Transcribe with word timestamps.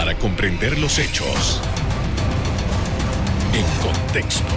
para 0.00 0.16
comprender 0.16 0.78
los 0.78 0.98
hechos 0.98 1.60
en 3.52 3.66
contexto. 3.86 4.48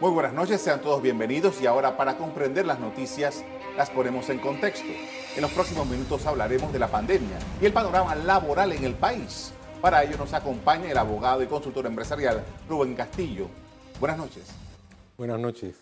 Muy 0.00 0.12
buenas 0.12 0.32
noches, 0.32 0.60
sean 0.60 0.80
todos 0.80 1.02
bienvenidos 1.02 1.60
y 1.60 1.66
ahora 1.66 1.96
para 1.96 2.18
comprender 2.18 2.66
las 2.66 2.78
noticias 2.78 3.42
las 3.76 3.90
ponemos 3.90 4.28
en 4.28 4.38
contexto. 4.38 4.86
En 5.34 5.42
los 5.42 5.50
próximos 5.50 5.88
minutos 5.88 6.24
hablaremos 6.24 6.72
de 6.72 6.78
la 6.78 6.86
pandemia 6.86 7.36
y 7.60 7.66
el 7.66 7.72
panorama 7.72 8.14
laboral 8.14 8.70
en 8.70 8.84
el 8.84 8.94
país. 8.94 9.52
Para 9.80 10.04
ello 10.04 10.16
nos 10.18 10.34
acompaña 10.34 10.88
el 10.88 10.96
abogado 10.96 11.42
y 11.42 11.48
consultor 11.48 11.86
empresarial 11.86 12.44
Rubén 12.68 12.94
Castillo. 12.94 13.48
Buenas 13.98 14.18
noches. 14.18 14.44
Buenas 15.18 15.40
noches. 15.40 15.74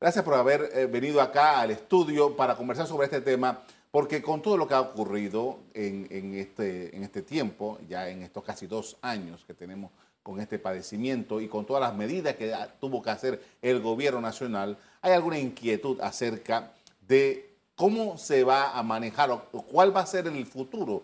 Gracias 0.00 0.24
por 0.24 0.34
haber 0.34 0.70
eh, 0.74 0.86
venido 0.86 1.20
acá 1.20 1.60
al 1.60 1.70
estudio 1.70 2.36
para 2.36 2.56
conversar 2.56 2.88
sobre 2.88 3.04
este 3.04 3.20
tema, 3.20 3.62
porque 3.90 4.22
con 4.22 4.42
todo 4.42 4.56
lo 4.56 4.68
que 4.68 4.74
ha 4.74 4.80
ocurrido 4.80 5.58
en, 5.74 6.34
este, 6.34 6.94
en 6.94 7.04
este 7.04 7.22
tiempo, 7.22 7.78
ya 7.88 8.08
en 8.08 8.22
estos 8.22 8.44
casi 8.44 8.66
dos 8.66 8.96
años 9.02 9.44
que 9.46 9.54
tenemos 9.54 9.90
con 10.22 10.40
este 10.40 10.58
padecimiento 10.58 11.40
y 11.40 11.48
con 11.48 11.64
todas 11.64 11.80
las 11.80 11.94
medidas 11.94 12.36
que 12.36 12.54
tuvo 12.80 13.02
que 13.02 13.10
hacer 13.10 13.42
el 13.62 13.80
gobierno 13.80 14.20
nacional, 14.20 14.76
hay 15.00 15.12
alguna 15.12 15.38
inquietud 15.38 15.98
acerca 16.00 16.72
de 17.06 17.54
cómo 17.74 18.18
se 18.18 18.44
va 18.44 18.78
a 18.78 18.82
manejar 18.82 19.30
o 19.30 19.62
cuál 19.62 19.96
va 19.96 20.00
a 20.00 20.06
ser 20.06 20.26
el 20.26 20.44
futuro 20.44 21.02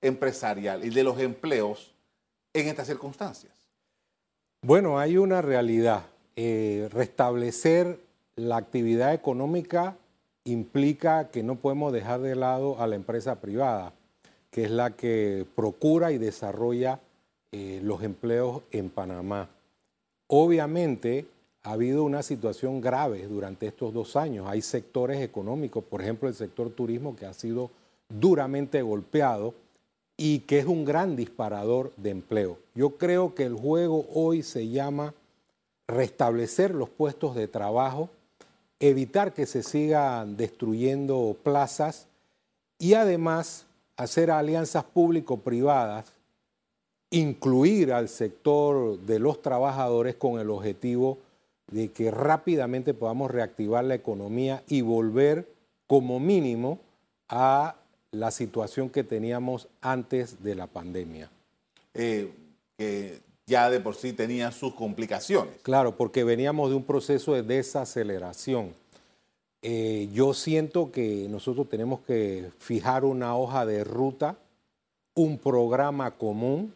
empresarial 0.00 0.84
y 0.84 0.90
de 0.90 1.04
los 1.04 1.18
empleos 1.18 1.92
en 2.54 2.68
estas 2.68 2.86
circunstancias. 2.86 3.52
Bueno, 4.62 4.98
hay 4.98 5.16
una 5.16 5.42
realidad. 5.42 6.04
Eh, 6.34 6.88
restablecer 6.90 8.00
la 8.36 8.56
actividad 8.56 9.12
económica 9.12 9.96
implica 10.44 11.30
que 11.30 11.42
no 11.42 11.56
podemos 11.56 11.92
dejar 11.92 12.20
de 12.20 12.34
lado 12.34 12.80
a 12.80 12.86
la 12.86 12.96
empresa 12.96 13.40
privada, 13.40 13.92
que 14.50 14.64
es 14.64 14.70
la 14.70 14.90
que 14.90 15.46
procura 15.54 16.12
y 16.12 16.18
desarrolla 16.18 17.00
eh, 17.52 17.80
los 17.82 18.02
empleos 18.02 18.62
en 18.70 18.90
Panamá. 18.90 19.48
Obviamente 20.26 21.26
ha 21.62 21.72
habido 21.72 22.04
una 22.04 22.22
situación 22.22 22.80
grave 22.80 23.26
durante 23.26 23.66
estos 23.66 23.92
dos 23.92 24.16
años. 24.16 24.46
Hay 24.48 24.62
sectores 24.62 25.20
económicos, 25.20 25.84
por 25.84 26.02
ejemplo 26.02 26.28
el 26.28 26.34
sector 26.34 26.70
turismo, 26.70 27.14
que 27.14 27.26
ha 27.26 27.32
sido 27.32 27.70
duramente 28.08 28.82
golpeado 28.82 29.54
y 30.16 30.40
que 30.40 30.58
es 30.58 30.66
un 30.66 30.84
gran 30.84 31.16
disparador 31.16 31.92
de 31.96 32.10
empleo. 32.10 32.58
Yo 32.74 32.96
creo 32.96 33.34
que 33.34 33.44
el 33.44 33.54
juego 33.54 34.06
hoy 34.12 34.42
se 34.42 34.68
llama 34.68 35.14
restablecer 35.86 36.74
los 36.74 36.88
puestos 36.88 37.34
de 37.34 37.48
trabajo, 37.48 38.08
evitar 38.82 39.32
que 39.32 39.46
se 39.46 39.62
sigan 39.62 40.36
destruyendo 40.36 41.36
plazas 41.44 42.08
y 42.78 42.94
además 42.94 43.64
hacer 43.96 44.32
alianzas 44.32 44.82
público-privadas, 44.82 46.12
incluir 47.10 47.92
al 47.92 48.08
sector 48.08 48.98
de 48.98 49.20
los 49.20 49.40
trabajadores 49.40 50.16
con 50.16 50.40
el 50.40 50.50
objetivo 50.50 51.18
de 51.70 51.92
que 51.92 52.10
rápidamente 52.10 52.92
podamos 52.92 53.30
reactivar 53.30 53.84
la 53.84 53.94
economía 53.94 54.64
y 54.66 54.80
volver 54.80 55.48
como 55.86 56.18
mínimo 56.18 56.80
a 57.28 57.76
la 58.10 58.32
situación 58.32 58.90
que 58.90 59.04
teníamos 59.04 59.68
antes 59.80 60.42
de 60.42 60.56
la 60.56 60.66
pandemia. 60.66 61.30
Eh, 61.94 62.32
ya 63.46 63.70
de 63.70 63.80
por 63.80 63.94
sí 63.94 64.12
tenía 64.12 64.50
sus 64.52 64.74
complicaciones. 64.74 65.54
Claro, 65.62 65.96
porque 65.96 66.24
veníamos 66.24 66.70
de 66.70 66.76
un 66.76 66.84
proceso 66.84 67.34
de 67.34 67.42
desaceleración. 67.42 68.74
Eh, 69.62 70.08
yo 70.12 70.34
siento 70.34 70.90
que 70.90 71.26
nosotros 71.28 71.68
tenemos 71.68 72.00
que 72.00 72.50
fijar 72.58 73.04
una 73.04 73.36
hoja 73.36 73.64
de 73.64 73.84
ruta, 73.84 74.36
un 75.14 75.38
programa 75.38 76.12
común 76.12 76.74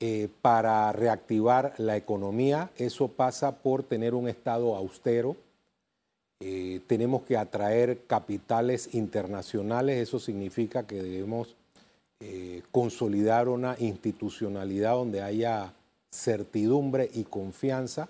eh, 0.00 0.28
para 0.42 0.92
reactivar 0.92 1.74
la 1.78 1.96
economía. 1.96 2.70
Eso 2.76 3.08
pasa 3.08 3.56
por 3.56 3.82
tener 3.82 4.14
un 4.14 4.28
Estado 4.28 4.76
austero, 4.76 5.36
eh, 6.40 6.80
tenemos 6.86 7.22
que 7.22 7.36
atraer 7.36 8.04
capitales 8.06 8.94
internacionales, 8.94 9.98
eso 9.98 10.20
significa 10.20 10.86
que 10.86 11.02
debemos 11.02 11.56
eh, 12.20 12.62
consolidar 12.70 13.48
una 13.48 13.74
institucionalidad 13.80 14.92
donde 14.92 15.20
haya 15.20 15.72
certidumbre 16.10 17.10
y 17.12 17.24
confianza. 17.24 18.08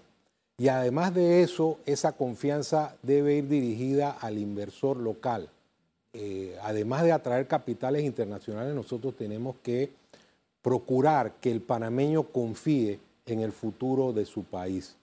Y 0.56 0.68
además 0.68 1.14
de 1.14 1.42
eso, 1.42 1.78
esa 1.86 2.12
confianza 2.12 2.96
debe 3.02 3.36
ir 3.36 3.48
dirigida 3.48 4.10
al 4.10 4.38
inversor 4.38 4.96
local. 4.96 5.48
Eh, 6.12 6.56
además 6.62 7.04
de 7.04 7.12
atraer 7.12 7.46
capitales 7.46 8.04
internacionales, 8.04 8.74
nosotros 8.74 9.16
tenemos 9.16 9.56
que 9.62 9.92
procurar 10.62 11.34
que 11.34 11.52
el 11.52 11.60
panameño 11.60 12.24
confíe 12.24 12.98
en 13.26 13.40
el 13.40 13.52
futuro 13.52 14.12
de 14.12 14.26
su 14.26 14.42
país. 14.42 14.96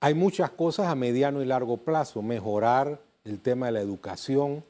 Hay 0.00 0.14
muchas 0.14 0.50
cosas 0.50 0.86
a 0.86 0.94
mediano 0.94 1.42
y 1.42 1.44
largo 1.44 1.76
plazo, 1.78 2.22
mejorar 2.22 3.00
el 3.24 3.40
tema 3.40 3.66
de 3.66 3.72
la 3.72 3.80
educación, 3.80 4.64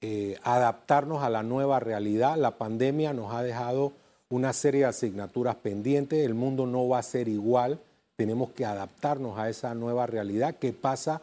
eh, 0.00 0.38
adaptarnos 0.44 1.22
a 1.22 1.30
la 1.30 1.42
nueva 1.42 1.80
realidad. 1.80 2.36
La 2.36 2.56
pandemia 2.56 3.12
nos 3.12 3.34
ha 3.34 3.42
dejado 3.42 3.92
una 4.30 4.52
serie 4.52 4.80
de 4.80 4.86
asignaturas 4.86 5.56
pendientes, 5.56 6.24
el 6.24 6.34
mundo 6.34 6.66
no 6.66 6.88
va 6.88 6.98
a 6.98 7.02
ser 7.02 7.28
igual, 7.28 7.80
tenemos 8.16 8.50
que 8.50 8.64
adaptarnos 8.64 9.38
a 9.38 9.48
esa 9.48 9.74
nueva 9.74 10.06
realidad 10.06 10.56
que 10.56 10.72
pasa 10.72 11.22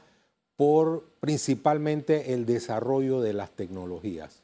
por 0.56 1.04
principalmente 1.20 2.34
el 2.34 2.46
desarrollo 2.46 3.22
de 3.22 3.34
las 3.34 3.52
tecnologías. 3.52 4.42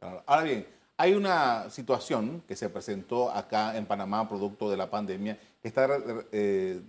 Ahora 0.00 0.42
bien, 0.42 0.66
hay 0.96 1.14
una 1.14 1.68
situación 1.70 2.42
que 2.46 2.56
se 2.56 2.70
presentó 2.70 3.30
acá 3.30 3.76
en 3.76 3.86
Panamá 3.86 4.28
producto 4.28 4.70
de 4.70 4.76
la 4.76 4.88
pandemia 4.88 5.38
que 5.60 5.68
está 5.68 5.88
eh, 6.32 6.80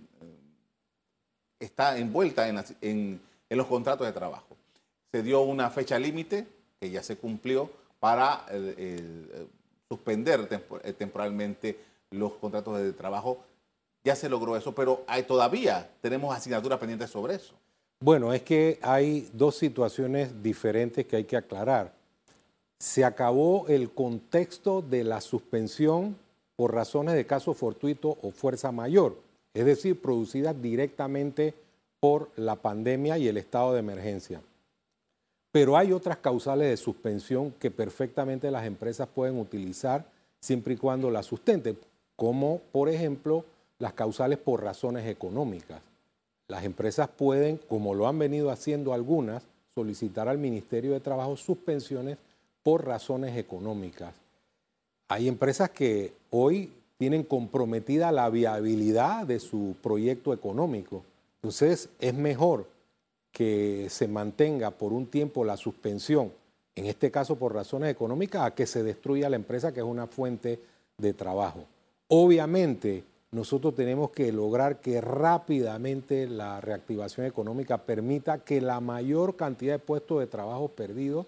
está 1.60 1.98
envuelta 1.98 2.48
en, 2.80 3.20
los 3.50 3.66
contratos 3.66 4.06
de 4.06 4.12
trabajo. 4.12 4.56
Se 5.12 5.22
dio 5.22 5.42
una 5.42 5.70
fecha 5.70 5.98
límite 5.98 6.46
que 6.80 6.90
ya 6.90 7.02
se 7.02 7.16
cumplió 7.16 7.70
para 8.00 8.46
suspender 9.90 10.48
eh, 10.84 10.92
temporalmente 10.92 11.78
los 12.10 12.32
contratos 12.34 12.78
de 12.78 12.92
trabajo. 12.92 13.38
Ya 14.04 14.16
se 14.16 14.28
logró 14.28 14.56
eso, 14.56 14.74
pero 14.74 15.04
hay, 15.06 15.24
todavía 15.24 15.90
tenemos 16.00 16.34
asignaturas 16.34 16.78
pendientes 16.78 17.10
sobre 17.10 17.34
eso. 17.34 17.54
Bueno, 18.00 18.32
es 18.32 18.42
que 18.42 18.78
hay 18.80 19.28
dos 19.32 19.56
situaciones 19.56 20.42
diferentes 20.42 21.06
que 21.06 21.16
hay 21.16 21.24
que 21.24 21.36
aclarar. 21.36 21.92
Se 22.78 23.04
acabó 23.04 23.66
el 23.68 23.90
contexto 23.90 24.80
de 24.80 25.04
la 25.04 25.20
suspensión 25.20 26.16
por 26.56 26.74
razones 26.74 27.14
de 27.14 27.26
caso 27.26 27.52
fortuito 27.52 28.16
o 28.22 28.30
fuerza 28.30 28.72
mayor 28.72 29.16
es 29.54 29.64
decir, 29.64 30.00
producidas 30.00 30.60
directamente 30.60 31.54
por 31.98 32.30
la 32.36 32.56
pandemia 32.56 33.18
y 33.18 33.28
el 33.28 33.36
estado 33.36 33.72
de 33.72 33.80
emergencia. 33.80 34.40
Pero 35.52 35.76
hay 35.76 35.92
otras 35.92 36.18
causales 36.18 36.68
de 36.68 36.76
suspensión 36.76 37.52
que 37.52 37.70
perfectamente 37.70 38.50
las 38.50 38.66
empresas 38.66 39.08
pueden 39.08 39.38
utilizar 39.38 40.04
siempre 40.38 40.74
y 40.74 40.76
cuando 40.76 41.10
las 41.10 41.26
sustenten, 41.26 41.76
como 42.16 42.60
por 42.72 42.88
ejemplo 42.88 43.44
las 43.78 43.92
causales 43.94 44.38
por 44.38 44.62
razones 44.62 45.06
económicas. 45.06 45.80
Las 46.48 46.64
empresas 46.64 47.08
pueden, 47.08 47.58
como 47.68 47.94
lo 47.94 48.06
han 48.06 48.18
venido 48.18 48.50
haciendo 48.50 48.92
algunas, 48.92 49.42
solicitar 49.74 50.28
al 50.28 50.38
Ministerio 50.38 50.92
de 50.92 51.00
Trabajo 51.00 51.36
suspensiones 51.36 52.18
por 52.62 52.86
razones 52.86 53.36
económicas. 53.36 54.14
Hay 55.08 55.28
empresas 55.28 55.70
que 55.70 56.12
hoy 56.30 56.72
tienen 56.98 57.22
comprometida 57.22 58.12
la 58.12 58.28
viabilidad 58.28 59.26
de 59.26 59.40
su 59.40 59.74
proyecto 59.82 60.34
económico. 60.34 61.02
Entonces 61.36 61.88
es 61.98 62.14
mejor 62.14 62.66
que 63.32 63.88
se 63.90 64.08
mantenga 64.08 64.70
por 64.70 64.92
un 64.92 65.06
tiempo 65.06 65.44
la 65.44 65.56
suspensión, 65.56 66.32
en 66.74 66.86
este 66.86 67.10
caso 67.10 67.36
por 67.36 67.54
razones 67.54 67.90
económicas, 67.90 68.42
a 68.42 68.54
que 68.54 68.66
se 68.66 68.82
destruya 68.82 69.30
la 69.30 69.36
empresa 69.36 69.72
que 69.72 69.80
es 69.80 69.86
una 69.86 70.06
fuente 70.06 70.60
de 70.98 71.12
trabajo. 71.12 71.64
Obviamente, 72.08 73.04
nosotros 73.32 73.74
tenemos 73.74 74.10
que 74.10 74.32
lograr 74.32 74.80
que 74.80 75.00
rápidamente 75.00 76.26
la 76.26 76.60
reactivación 76.60 77.26
económica 77.26 77.78
permita 77.78 78.38
que 78.38 78.60
la 78.60 78.80
mayor 78.80 79.36
cantidad 79.36 79.74
de 79.74 79.78
puestos 79.78 80.18
de 80.18 80.26
trabajo 80.26 80.68
perdidos 80.68 81.26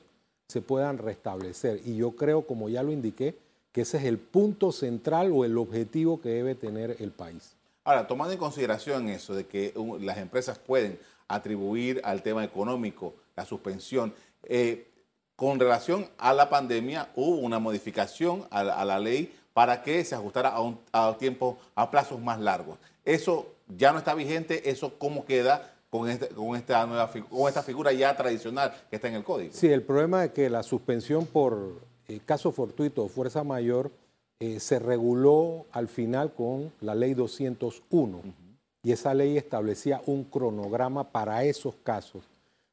se 0.49 0.61
puedan 0.61 0.99
restablecer. 0.99 1.81
Y 1.85 1.97
yo 1.97 2.13
creo, 2.13 2.47
como 2.47 2.69
ya 2.69 2.83
lo 2.83 2.91
indiqué, 2.91 3.37
que 3.71 3.83
ese 3.83 3.99
es 3.99 4.05
el 4.05 4.19
punto 4.19 4.73
central 4.73 5.31
o 5.33 5.45
el 5.45 5.57
objetivo 5.57 6.21
que 6.21 6.31
debe 6.31 6.55
tener 6.55 6.97
el 6.99 7.13
país. 7.13 7.55
Ahora, 7.85 8.07
tomando 8.07 8.33
en 8.33 8.39
consideración 8.39 9.09
eso 9.09 9.35
de 9.35 9.47
que 9.47 9.73
las 10.01 10.19
empresas 10.19 10.59
pueden 10.59 10.99
atribuir 11.29 12.01
al 12.05 12.23
tema 12.23 12.45
económico 12.45 13.15
la 13.37 13.45
suspensión, 13.45 14.15
eh, 14.45 14.89
con 15.37 15.59
relación 15.59 16.09
a 16.19 16.33
la 16.33 16.49
pandemia 16.49 17.09
hubo 17.17 17.37
una 17.37 17.59
modificación 17.59 18.47
a 18.51 18.85
la, 18.85 18.99
ley 19.01 19.35
para 19.53 19.83
que 19.83 20.05
se 20.05 20.15
ajustara 20.15 20.51
a, 20.51 20.61
un, 20.61 20.79
a 20.93 21.17
tiempos, 21.19 21.57
a 21.75 21.91
plazos 21.91 22.21
más 22.21 22.39
largos. 22.39 22.79
Eso 23.05 23.47
ya 23.77 23.93
no 23.93 23.99
está 23.99 24.15
vigente, 24.15 24.71
eso 24.71 24.99
cómo 24.99 25.25
queda 25.25 25.75
con, 25.91 26.09
este, 26.09 26.29
con, 26.29 26.57
esta 26.57 26.87
nueva, 26.87 27.11
con 27.29 27.49
esta 27.49 27.63
figura 27.63 27.93
ya 27.93 28.17
tradicional 28.17 28.73
que 28.89 28.97
está 28.97 29.09
en 29.09 29.15
el 29.15 29.25
código. 29.25 29.53
Sí, 29.53 29.69
el 29.69 29.83
problema 29.83 30.25
es 30.25 30.31
que 30.33 30.49
la 30.49 30.63
suspensión 30.63 31.27
por 31.27 31.81
eh, 32.09 32.21
caso 32.25 32.53
fortuito 32.53 33.05
o 33.05 33.09
fuerza 33.09 33.43
mayor 33.43 33.91
eh, 34.39 34.61
se 34.61 34.79
reguló 34.79 35.67
al 35.73 35.89
final 35.89 36.33
con 36.33 36.73
la 36.81 36.95
ley 36.95 37.15
201 37.15 38.42
y 38.83 38.93
esa 38.93 39.15
ley 39.15 39.37
establecía 39.37 40.03
un 40.07 40.25
cronograma 40.25 41.11
para 41.11 41.45
esos 41.45 41.75
casos. 41.83 42.25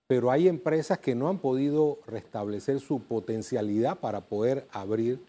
Pero 0.07 0.31
hay 0.31 0.47
empresas 0.47 0.97
que 0.97 1.13
no 1.13 1.29
han 1.29 1.38
podido 1.38 2.00
restablecer 2.07 2.79
su 2.79 3.01
potencialidad 3.01 4.00
para 4.00 4.21
poder 4.21 4.67
abrir 4.71 5.19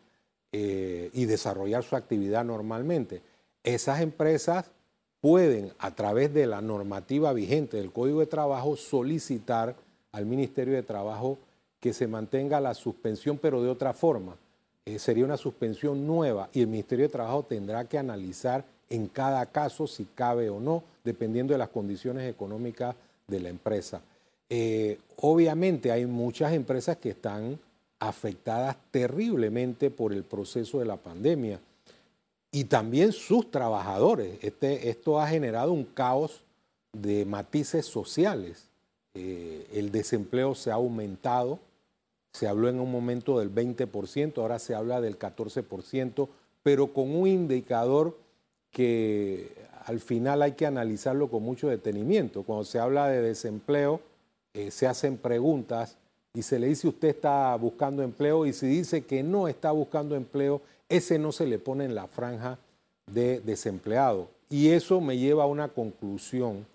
eh, 0.52 1.10
y 1.12 1.26
desarrollar 1.26 1.82
su 1.84 1.96
actividad 1.96 2.44
normalmente. 2.44 3.20
Esas 3.62 4.00
empresas 4.00 4.70
pueden, 5.20 5.72
a 5.78 5.94
través 5.94 6.32
de 6.32 6.46
la 6.46 6.62
normativa 6.62 7.32
vigente 7.34 7.76
del 7.76 7.92
Código 7.92 8.20
de 8.20 8.26
Trabajo, 8.26 8.74
solicitar 8.76 9.76
al 10.12 10.24
Ministerio 10.24 10.74
de 10.74 10.82
Trabajo 10.82 11.38
que 11.78 11.92
se 11.92 12.06
mantenga 12.06 12.58
la 12.58 12.74
suspensión, 12.74 13.38
pero 13.38 13.62
de 13.62 13.68
otra 13.68 13.92
forma. 13.92 14.36
Eh, 14.86 14.98
sería 14.98 15.26
una 15.26 15.36
suspensión 15.36 16.06
nueva 16.06 16.48
y 16.54 16.62
el 16.62 16.68
Ministerio 16.68 17.04
de 17.04 17.12
Trabajo 17.12 17.42
tendrá 17.42 17.84
que 17.84 17.98
analizar 17.98 18.64
en 18.90 19.06
cada 19.06 19.46
caso 19.46 19.86
si 19.86 20.04
cabe 20.04 20.50
o 20.50 20.60
no, 20.60 20.82
dependiendo 21.04 21.54
de 21.54 21.58
las 21.58 21.68
condiciones 21.70 22.28
económicas 22.28 22.94
de 23.26 23.40
la 23.40 23.48
empresa. 23.48 24.02
Eh, 24.50 24.98
obviamente 25.16 25.92
hay 25.92 26.04
muchas 26.06 26.52
empresas 26.52 26.96
que 26.96 27.10
están 27.10 27.58
afectadas 28.00 28.76
terriblemente 28.90 29.90
por 29.90 30.12
el 30.12 30.24
proceso 30.24 30.80
de 30.80 30.86
la 30.86 30.96
pandemia 30.96 31.60
y 32.50 32.64
también 32.64 33.12
sus 33.12 33.50
trabajadores. 33.50 34.38
Este, 34.42 34.90
esto 34.90 35.20
ha 35.20 35.28
generado 35.28 35.72
un 35.72 35.84
caos 35.84 36.42
de 36.92 37.24
matices 37.24 37.86
sociales. 37.86 38.66
Eh, 39.14 39.68
el 39.72 39.92
desempleo 39.92 40.54
se 40.54 40.72
ha 40.72 40.74
aumentado, 40.74 41.60
se 42.32 42.48
habló 42.48 42.68
en 42.68 42.80
un 42.80 42.90
momento 42.90 43.38
del 43.38 43.54
20%, 43.54 44.38
ahora 44.38 44.58
se 44.58 44.74
habla 44.74 45.00
del 45.00 45.18
14%, 45.18 46.28
pero 46.62 46.92
con 46.92 47.14
un 47.14 47.28
indicador 47.28 48.16
que 48.70 49.54
al 49.84 50.00
final 50.00 50.42
hay 50.42 50.52
que 50.52 50.66
analizarlo 50.66 51.28
con 51.28 51.42
mucho 51.42 51.68
detenimiento. 51.68 52.42
Cuando 52.42 52.64
se 52.64 52.78
habla 52.78 53.08
de 53.08 53.22
desempleo, 53.22 54.00
eh, 54.54 54.70
se 54.70 54.86
hacen 54.86 55.16
preguntas 55.16 55.96
y 56.34 56.42
se 56.42 56.58
le 56.58 56.68
dice 56.68 56.88
usted 56.88 57.08
está 57.08 57.54
buscando 57.56 58.02
empleo 58.02 58.46
y 58.46 58.52
si 58.52 58.66
dice 58.66 59.04
que 59.04 59.22
no 59.22 59.48
está 59.48 59.72
buscando 59.72 60.14
empleo, 60.14 60.60
ese 60.88 61.18
no 61.18 61.32
se 61.32 61.46
le 61.46 61.58
pone 61.58 61.84
en 61.84 61.94
la 61.94 62.06
franja 62.06 62.58
de 63.06 63.40
desempleado. 63.40 64.28
Y 64.48 64.70
eso 64.70 65.00
me 65.00 65.16
lleva 65.16 65.44
a 65.44 65.46
una 65.46 65.68
conclusión 65.68 66.66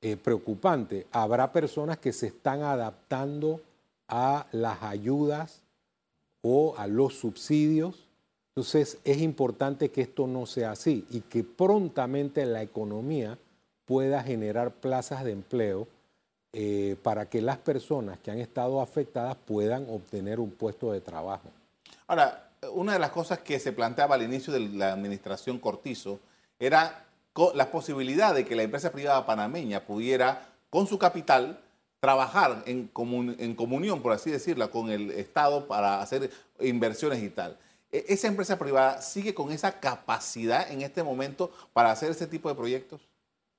eh, 0.00 0.16
preocupante. 0.16 1.06
Habrá 1.12 1.52
personas 1.52 1.98
que 1.98 2.12
se 2.12 2.28
están 2.28 2.62
adaptando 2.62 3.60
a 4.08 4.46
las 4.50 4.82
ayudas 4.82 5.62
o 6.42 6.74
a 6.76 6.88
los 6.88 7.14
subsidios. 7.14 8.08
Entonces 8.54 8.98
es 9.04 9.18
importante 9.18 9.90
que 9.90 10.02
esto 10.02 10.26
no 10.26 10.44
sea 10.44 10.72
así 10.72 11.06
y 11.10 11.22
que 11.22 11.42
prontamente 11.42 12.44
la 12.44 12.60
economía 12.60 13.38
pueda 13.86 14.22
generar 14.22 14.72
plazas 14.72 15.24
de 15.24 15.32
empleo 15.32 15.88
eh, 16.52 16.96
para 17.02 17.30
que 17.30 17.40
las 17.40 17.56
personas 17.56 18.18
que 18.18 18.30
han 18.30 18.38
estado 18.38 18.82
afectadas 18.82 19.36
puedan 19.46 19.88
obtener 19.88 20.38
un 20.38 20.50
puesto 20.50 20.92
de 20.92 21.00
trabajo. 21.00 21.48
Ahora, 22.06 22.50
una 22.74 22.92
de 22.92 22.98
las 22.98 23.10
cosas 23.10 23.38
que 23.38 23.58
se 23.58 23.72
planteaba 23.72 24.16
al 24.16 24.22
inicio 24.22 24.52
de 24.52 24.60
la 24.60 24.92
administración 24.92 25.58
Cortizo 25.58 26.20
era 26.58 27.06
la 27.54 27.70
posibilidad 27.70 28.34
de 28.34 28.44
que 28.44 28.54
la 28.54 28.64
empresa 28.64 28.92
privada 28.92 29.24
panameña 29.24 29.80
pudiera, 29.86 30.46
con 30.68 30.86
su 30.86 30.98
capital, 30.98 31.58
trabajar 32.00 32.62
en, 32.66 32.90
en 33.38 33.54
comunión, 33.54 34.02
por 34.02 34.12
así 34.12 34.30
decirlo, 34.30 34.70
con 34.70 34.90
el 34.90 35.10
Estado 35.12 35.66
para 35.66 36.02
hacer 36.02 36.30
inversiones 36.60 37.22
y 37.22 37.30
tal. 37.30 37.56
E, 37.92 38.06
¿Esa 38.08 38.26
empresa 38.26 38.58
privada 38.58 39.00
sigue 39.02 39.34
con 39.34 39.52
esa 39.52 39.78
capacidad 39.78 40.70
en 40.72 40.82
este 40.82 41.02
momento 41.02 41.52
para 41.72 41.92
hacer 41.92 42.10
ese 42.10 42.26
tipo 42.26 42.48
de 42.48 42.54
proyectos? 42.54 43.02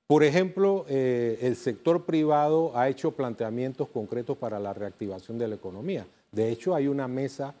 Por 0.06 0.22
ejemplo, 0.22 0.84
eh, 0.88 1.38
el 1.40 1.56
sector 1.56 2.04
privado 2.04 2.76
ha 2.76 2.88
hecho 2.88 3.12
planteamientos 3.12 3.88
concretos 3.88 4.36
para 4.36 4.58
la 4.60 4.74
reactivación 4.74 5.38
de 5.38 5.48
la 5.48 5.54
economía. 5.54 6.06
De 6.30 6.50
hecho, 6.50 6.74
hay 6.74 6.88
una 6.88 7.08
mesa 7.08 7.54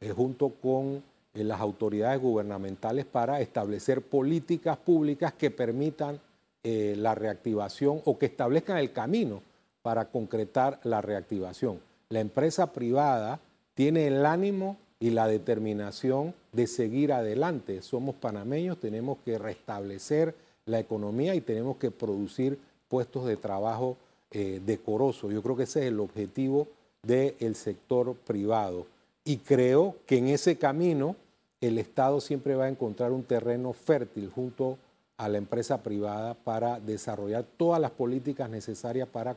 eh, 0.00 0.10
junto 0.10 0.50
con 0.50 1.02
eh, 1.32 1.42
las 1.42 1.58
autoridades 1.58 2.20
gubernamentales 2.20 3.06
para 3.06 3.40
establecer 3.40 4.02
políticas 4.02 4.76
públicas 4.76 5.32
que 5.32 5.50
permitan 5.50 6.20
la 6.68 7.14
reactivación 7.14 8.02
o 8.06 8.18
que 8.18 8.26
establezcan 8.26 8.78
el 8.78 8.92
camino 8.92 9.40
para 9.82 10.06
concretar 10.06 10.80
la 10.82 11.00
reactivación. 11.00 11.78
La 12.08 12.18
empresa 12.18 12.72
privada 12.72 13.38
tiene 13.74 14.08
el 14.08 14.26
ánimo 14.26 14.76
y 14.98 15.10
la 15.10 15.28
determinación 15.28 16.34
de 16.52 16.66
seguir 16.66 17.12
adelante. 17.12 17.82
Somos 17.82 18.14
panameños, 18.14 18.78
tenemos 18.78 19.18
que 19.24 19.38
restablecer 19.38 20.34
la 20.64 20.80
economía 20.80 21.34
y 21.34 21.40
tenemos 21.40 21.76
que 21.76 21.90
producir 21.90 22.58
puestos 22.88 23.26
de 23.26 23.36
trabajo 23.36 23.96
eh, 24.30 24.60
decorosos. 24.64 25.32
Yo 25.32 25.42
creo 25.42 25.56
que 25.56 25.64
ese 25.64 25.80
es 25.80 25.86
el 25.86 26.00
objetivo 26.00 26.68
del 27.02 27.54
sector 27.54 28.14
privado. 28.14 28.86
Y 29.24 29.38
creo 29.38 29.96
que 30.06 30.18
en 30.18 30.28
ese 30.28 30.56
camino 30.56 31.16
el 31.60 31.78
Estado 31.78 32.20
siempre 32.20 32.54
va 32.54 32.64
a 32.64 32.68
encontrar 32.68 33.12
un 33.12 33.22
terreno 33.22 33.72
fértil 33.72 34.30
junto 34.30 34.78
a 35.16 35.28
la 35.28 35.38
empresa 35.38 35.82
privada 35.82 36.34
para 36.34 36.78
desarrollar 36.80 37.44
todas 37.56 37.80
las 37.80 37.90
políticas 37.90 38.50
necesarias 38.50 39.08
para 39.08 39.36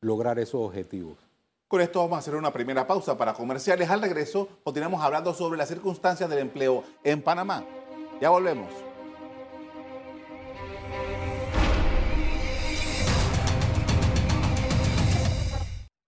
lograr 0.00 0.38
esos 0.38 0.60
objetivos. 0.60 1.27
Con 1.68 1.82
esto 1.82 2.00
vamos 2.00 2.16
a 2.16 2.20
hacer 2.20 2.34
una 2.34 2.50
primera 2.50 2.86
pausa 2.86 3.18
para 3.18 3.34
comerciales. 3.34 3.90
Al 3.90 4.00
regreso 4.00 4.48
continuamos 4.64 5.02
hablando 5.02 5.34
sobre 5.34 5.58
las 5.58 5.68
circunstancias 5.68 6.30
del 6.30 6.38
empleo 6.38 6.82
en 7.04 7.20
Panamá. 7.20 7.62
Ya 8.22 8.30
volvemos. 8.30 8.72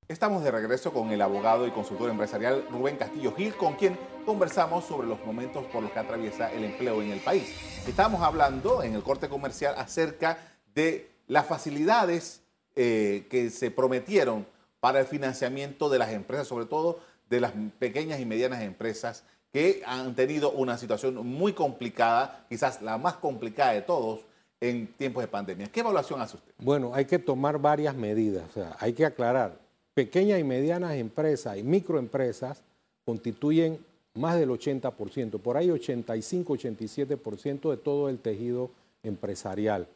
Estamos 0.09 0.43
de 0.43 0.51
regreso 0.51 0.95
con 0.95 1.11
el 1.11 1.21
abogado 1.21 1.67
y 1.67 1.73
consultor 1.73 2.09
empresarial 2.09 2.67
Rubén 2.71 2.97
Castillo 2.97 3.35
Gil, 3.35 3.55
con 3.55 3.75
quien 3.75 3.99
conversamos 4.25 4.87
sobre 4.87 5.09
los 5.09 5.23
momentos 5.27 5.67
por 5.67 5.83
los 5.83 5.93
que 5.93 5.99
atraviesa 5.99 6.51
el 6.51 6.65
empleo 6.65 7.03
en 7.03 7.11
el 7.11 7.21
país. 7.21 7.55
Estamos 7.87 8.23
hablando 8.23 8.83
en 8.83 8.95
el 8.95 9.03
corte 9.03 9.29
comercial 9.29 9.75
acerca 9.77 10.39
de 10.75 11.11
las 11.27 11.45
facilidades 11.45 12.41
eh, 12.77 13.27
que 13.29 13.51
se 13.51 13.71
prometieron 13.71 14.47
para 14.81 15.01
el 15.01 15.07
financiamiento 15.07 15.89
de 15.89 15.99
las 15.99 16.11
empresas, 16.11 16.49
sobre 16.49 16.67
todo 16.67 17.01
de 17.29 17.41
las 17.41 17.53
pequeñas 17.79 18.21
y 18.21 18.27
medianas 18.27 18.63
empresas 18.63 19.25
que 19.53 19.83
han 19.87 20.15
tenido 20.15 20.51
una 20.51 20.79
situación 20.79 21.15
muy 21.27 21.53
complicada, 21.53 22.45
quizás 22.49 22.83
la 22.83 22.99
más 22.99 23.15
complicada 23.15 23.73
de 23.73 23.83
todos 23.83 24.21
en 24.61 24.87
tiempos 24.95 25.23
de 25.23 25.29
pandemia. 25.29 25.69
¿Qué 25.69 25.81
evaluación 25.81 26.21
hace 26.21 26.37
usted? 26.37 26.53
Bueno, 26.59 26.93
hay 26.95 27.05
que 27.05 27.19
tomar 27.19 27.59
varias 27.59 27.95
medidas. 27.95 28.45
Hay 28.79 28.93
que 28.93 29.05
aclarar 29.05 29.59
pequeñas 29.95 30.39
y 30.39 30.45
medianas 30.45 30.95
empresas 30.95 31.57
y 31.57 31.63
microempresas 31.63 32.63
constituyen 33.05 33.79
más 34.15 34.39
del 34.39 34.51
80%, 34.51 35.41
por 35.41 35.57
ahí 35.57 35.69
85-87% 35.69 37.71
de 37.71 37.77
todo 37.77 38.09
el 38.09 38.19
tejido 38.19 38.71
empresarial. 39.03 39.87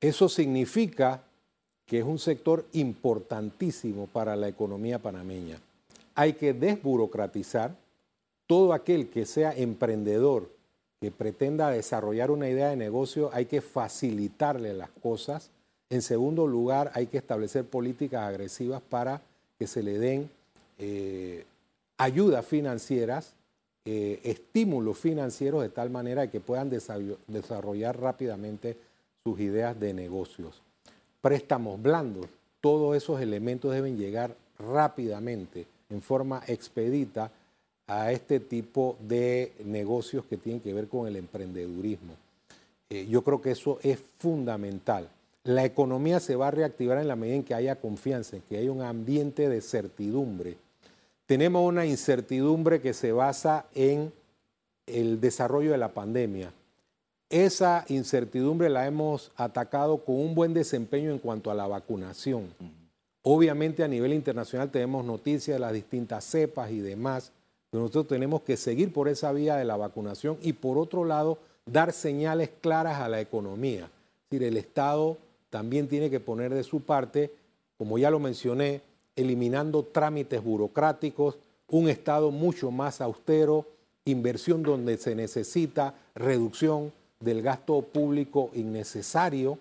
Eso 0.00 0.28
significa 0.28 1.22
que 1.86 2.00
es 2.00 2.04
un 2.04 2.18
sector 2.18 2.66
importantísimo 2.72 4.08
para 4.08 4.36
la 4.36 4.48
economía 4.48 4.98
panameña. 4.98 5.60
Hay 6.14 6.34
que 6.34 6.52
desburocratizar 6.52 7.74
todo 8.46 8.72
aquel 8.72 9.08
que 9.08 9.24
sea 9.24 9.52
emprendedor, 9.52 10.50
que 11.00 11.10
pretenda 11.10 11.70
desarrollar 11.70 12.30
una 12.30 12.48
idea 12.48 12.70
de 12.70 12.76
negocio, 12.76 13.30
hay 13.32 13.46
que 13.46 13.60
facilitarle 13.60 14.74
las 14.74 14.90
cosas 14.90 15.50
en 15.88 16.02
segundo 16.02 16.46
lugar, 16.46 16.90
hay 16.94 17.06
que 17.06 17.18
establecer 17.18 17.64
políticas 17.64 18.22
agresivas 18.22 18.82
para 18.82 19.22
que 19.58 19.66
se 19.66 19.82
le 19.82 19.98
den 19.98 20.28
eh, 20.78 21.44
ayudas 21.96 22.44
financieras, 22.44 23.34
eh, 23.84 24.20
estímulos 24.24 24.98
financieros 24.98 25.62
de 25.62 25.68
tal 25.68 25.90
manera 25.90 26.28
que 26.28 26.40
puedan 26.40 26.70
desarrollar 26.70 28.00
rápidamente 28.00 28.76
sus 29.22 29.38
ideas 29.38 29.78
de 29.78 29.94
negocios. 29.94 30.60
Préstamos 31.26 31.82
blandos, 31.82 32.26
todos 32.60 32.96
esos 32.96 33.20
elementos 33.20 33.72
deben 33.72 33.98
llegar 33.98 34.36
rápidamente, 34.58 35.66
en 35.90 36.00
forma 36.00 36.42
expedita, 36.46 37.30
a 37.88 38.12
este 38.12 38.40
tipo 38.40 38.96
de 39.00 39.52
negocios 39.64 40.24
que 40.24 40.36
tienen 40.36 40.60
que 40.60 40.72
ver 40.72 40.88
con 40.88 41.06
el 41.06 41.16
emprendedurismo. 41.16 42.14
Eh, 42.90 43.06
yo 43.08 43.22
creo 43.22 43.40
que 43.40 43.50
eso 43.50 43.78
es 43.82 43.98
fundamental 44.18 45.08
la 45.46 45.64
economía 45.64 46.18
se 46.18 46.34
va 46.34 46.48
a 46.48 46.50
reactivar 46.50 46.98
en 46.98 47.06
la 47.06 47.14
medida 47.14 47.36
en 47.36 47.44
que 47.44 47.54
haya 47.54 47.76
confianza, 47.76 48.34
en 48.36 48.42
que 48.42 48.58
haya 48.58 48.72
un 48.72 48.82
ambiente 48.82 49.48
de 49.48 49.60
certidumbre. 49.60 50.56
Tenemos 51.24 51.66
una 51.66 51.86
incertidumbre 51.86 52.80
que 52.80 52.92
se 52.92 53.12
basa 53.12 53.66
en 53.72 54.12
el 54.86 55.20
desarrollo 55.20 55.70
de 55.70 55.78
la 55.78 55.92
pandemia. 55.92 56.52
Esa 57.28 57.84
incertidumbre 57.88 58.68
la 58.68 58.86
hemos 58.86 59.32
atacado 59.36 59.98
con 59.98 60.14
un 60.14 60.34
buen 60.34 60.54
desempeño 60.54 61.10
en 61.10 61.18
cuanto 61.18 61.50
a 61.50 61.54
la 61.54 61.66
vacunación. 61.66 62.54
Obviamente 63.22 63.82
a 63.82 63.88
nivel 63.88 64.12
internacional 64.12 64.70
tenemos 64.70 65.04
noticias 65.04 65.56
de 65.56 65.58
las 65.58 65.72
distintas 65.72 66.24
cepas 66.24 66.70
y 66.70 66.78
demás, 66.78 67.32
nosotros 67.72 68.06
tenemos 68.06 68.42
que 68.42 68.56
seguir 68.56 68.92
por 68.92 69.08
esa 69.08 69.32
vía 69.32 69.56
de 69.56 69.64
la 69.64 69.76
vacunación 69.76 70.38
y 70.40 70.52
por 70.52 70.78
otro 70.78 71.04
lado 71.04 71.38
dar 71.66 71.92
señales 71.92 72.50
claras 72.60 73.00
a 73.00 73.08
la 73.08 73.20
economía. 73.20 73.84
Es 73.84 74.30
decir, 74.30 74.46
el 74.46 74.56
Estado 74.56 75.18
también 75.50 75.88
tiene 75.88 76.08
que 76.08 76.20
poner 76.20 76.54
de 76.54 76.62
su 76.62 76.80
parte, 76.80 77.32
como 77.76 77.98
ya 77.98 78.10
lo 78.10 78.20
mencioné, 78.20 78.82
eliminando 79.16 79.82
trámites 79.82 80.42
burocráticos, 80.42 81.38
un 81.68 81.88
Estado 81.88 82.30
mucho 82.30 82.70
más 82.70 83.00
austero, 83.00 83.66
inversión 84.04 84.62
donde 84.62 84.96
se 84.96 85.16
necesita, 85.16 85.94
reducción 86.14 86.92
del 87.26 87.42
gasto 87.42 87.82
público 87.82 88.50
innecesario, 88.54 89.58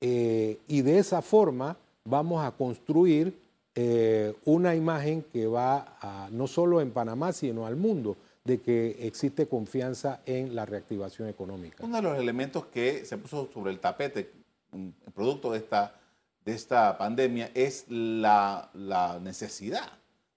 eh, 0.00 0.58
y 0.68 0.82
de 0.82 1.00
esa 1.00 1.20
forma 1.20 1.76
vamos 2.04 2.44
a 2.44 2.52
construir 2.52 3.36
eh, 3.74 4.34
una 4.44 4.76
imagen 4.76 5.24
que 5.32 5.48
va 5.48 6.28
no 6.30 6.46
solo 6.46 6.80
en 6.80 6.92
Panamá, 6.92 7.32
sino 7.32 7.66
al 7.66 7.74
mundo, 7.74 8.16
de 8.44 8.60
que 8.60 8.96
existe 9.00 9.48
confianza 9.48 10.20
en 10.26 10.54
la 10.54 10.64
reactivación 10.64 11.28
económica. 11.28 11.84
Uno 11.84 11.96
de 11.96 12.02
los 12.02 12.18
elementos 12.18 12.66
que 12.66 13.04
se 13.04 13.18
puso 13.18 13.50
sobre 13.52 13.72
el 13.72 13.80
tapete, 13.80 14.30
producto 15.12 15.50
de 15.50 15.58
esta, 15.58 15.98
de 16.44 16.52
esta 16.52 16.96
pandemia, 16.96 17.50
es 17.52 17.84
la, 17.88 18.70
necesidad 19.22 19.90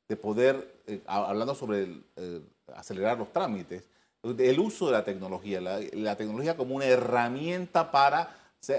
de 0.10 0.16
poder, 0.18 0.82
eh, 0.88 1.02
hablando 1.06 1.54
sobre 1.54 2.02
acelerar 2.76 3.20
los 3.20 3.32
trámites, 3.32 3.84
el 4.24 4.60
uso 4.60 4.88
de 4.88 4.92
la 4.92 5.04
tecnología, 5.04 5.60
la 5.62 6.16
tecnología 6.16 6.56
como 6.56 6.76
una 6.76 6.86
herramienta 6.86 7.92
para 7.92 8.36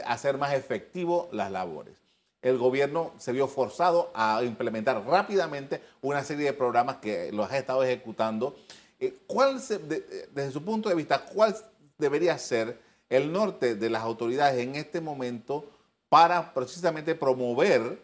hacer 0.07 0.39
más 0.39 0.55
efectivo 0.55 1.29
las 1.33 1.51
labores. 1.51 1.95
El 2.41 2.59
gobierno 2.59 3.13
se 3.19 3.33
vio 3.33 3.47
forzado 3.47 4.11
a 4.15 4.43
implementar 4.45 5.05
rápidamente 5.07 5.81
una 6.01 6.25
serie 6.25 6.47
de 6.47 6.53
programas 6.53 6.97
que 6.97 7.31
los 7.33 7.51
ha 7.51 7.59
estado 7.59 7.85
ejecutando. 7.85 8.57
Eh, 8.99 9.17
¿Cuál, 9.27 9.59
desde 9.59 10.51
su 10.51 10.65
punto 10.65 10.89
de 10.89 10.95
vista, 10.97 11.25
cuál 11.25 11.55
debería 11.99 12.37
ser 12.39 12.81
el 13.09 13.33
norte 13.33 13.77
de 13.77 13.91
las 13.91 14.03
autoridades 14.03 14.61
en 14.61 14.75
este 14.75 15.01
momento 15.01 15.65
para 16.09 16.53
precisamente 16.53 17.15
promover 17.15 18.01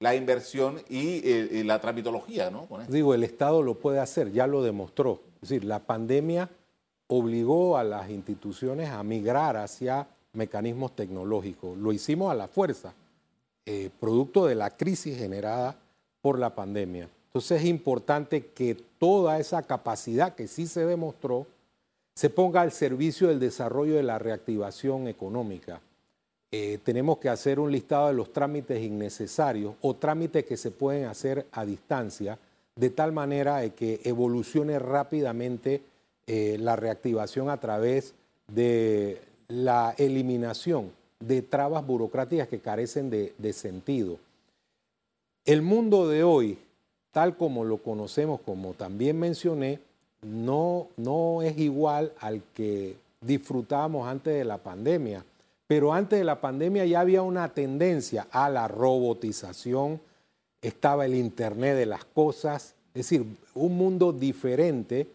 la 0.00 0.14
inversión 0.14 0.82
y, 0.88 1.62
la 1.64 1.80
tramitología? 1.80 2.50
¿no? 2.50 2.68
Digo, 2.88 3.14
el 3.14 3.24
Estado 3.24 3.62
lo 3.62 3.78
puede 3.78 4.00
hacer, 4.00 4.32
ya 4.32 4.46
lo 4.46 4.62
demostró. 4.62 5.22
Es 5.40 5.48
decir, 5.48 5.64
la 5.64 5.80
pandemia 5.80 6.50
obligó 7.08 7.76
a 7.76 7.84
las 7.84 8.10
instituciones 8.10 8.90
a 8.90 9.02
migrar 9.02 9.56
hacia 9.56 10.06
mecanismos 10.34 10.94
tecnológicos. 10.94 11.76
Lo 11.76 11.92
hicimos 11.92 12.30
a 12.30 12.34
la 12.34 12.48
fuerza, 12.48 12.94
eh, 13.66 13.90
producto 13.98 14.46
de 14.46 14.54
la 14.54 14.70
crisis 14.70 15.18
generada 15.18 15.76
por 16.20 16.38
la 16.38 16.54
pandemia. 16.54 17.08
Entonces 17.26 17.62
es 17.62 17.68
importante 17.68 18.46
que 18.46 18.74
toda 18.98 19.38
esa 19.38 19.62
capacidad 19.62 20.34
que 20.34 20.48
sí 20.48 20.66
se 20.66 20.84
demostró 20.84 21.46
se 22.14 22.30
ponga 22.30 22.62
al 22.62 22.72
servicio 22.72 23.28
del 23.28 23.38
desarrollo 23.38 23.94
de 23.94 24.02
la 24.02 24.18
reactivación 24.18 25.08
económica. 25.08 25.80
Eh, 26.50 26.78
tenemos 26.82 27.18
que 27.18 27.28
hacer 27.28 27.60
un 27.60 27.70
listado 27.70 28.08
de 28.08 28.14
los 28.14 28.32
trámites 28.32 28.82
innecesarios 28.82 29.74
o 29.82 29.94
trámites 29.94 30.44
que 30.44 30.56
se 30.56 30.70
pueden 30.70 31.04
hacer 31.04 31.46
a 31.52 31.64
distancia, 31.64 32.38
de 32.74 32.90
tal 32.90 33.12
manera 33.12 33.68
que 33.70 34.00
evolucione 34.04 34.78
rápidamente 34.78 35.82
eh, 36.30 36.58
la 36.60 36.76
reactivación 36.76 37.48
a 37.48 37.56
través 37.56 38.12
de 38.48 39.22
la 39.48 39.94
eliminación 39.96 40.92
de 41.20 41.40
trabas 41.40 41.86
burocráticas 41.86 42.48
que 42.48 42.58
carecen 42.58 43.08
de, 43.08 43.52
sentido. 43.54 44.18
El 45.46 45.62
mundo 45.62 46.06
de 46.06 46.24
hoy, 46.24 46.58
tal 47.12 47.34
como 47.38 47.64
lo 47.64 47.78
conocemos, 47.78 48.40
como 48.44 48.74
también 48.74 49.18
mencioné, 49.18 49.80
no, 50.20 50.88
no 50.98 51.40
es 51.40 51.56
igual 51.56 52.12
al 52.20 52.42
que 52.52 52.96
disfrutábamos 53.22 54.06
antes 54.06 54.34
de 54.34 54.44
la 54.44 54.58
pandemia. 54.58 55.24
Pero 55.66 55.94
antes 55.94 56.18
de 56.18 56.26
la 56.26 56.42
pandemia 56.42 56.84
ya 56.84 57.00
había 57.00 57.22
una 57.22 57.48
tendencia 57.54 58.26
a 58.30 58.50
la 58.50 58.68
robotización, 58.68 59.98
estaba 60.60 61.06
el 61.06 61.14
Internet 61.14 61.74
de 61.74 61.86
las 61.86 62.04
cosas, 62.04 62.74
es 62.92 63.08
decir, 63.08 63.24
un 63.54 63.78
mundo 63.78 64.12
diferente 64.12 65.06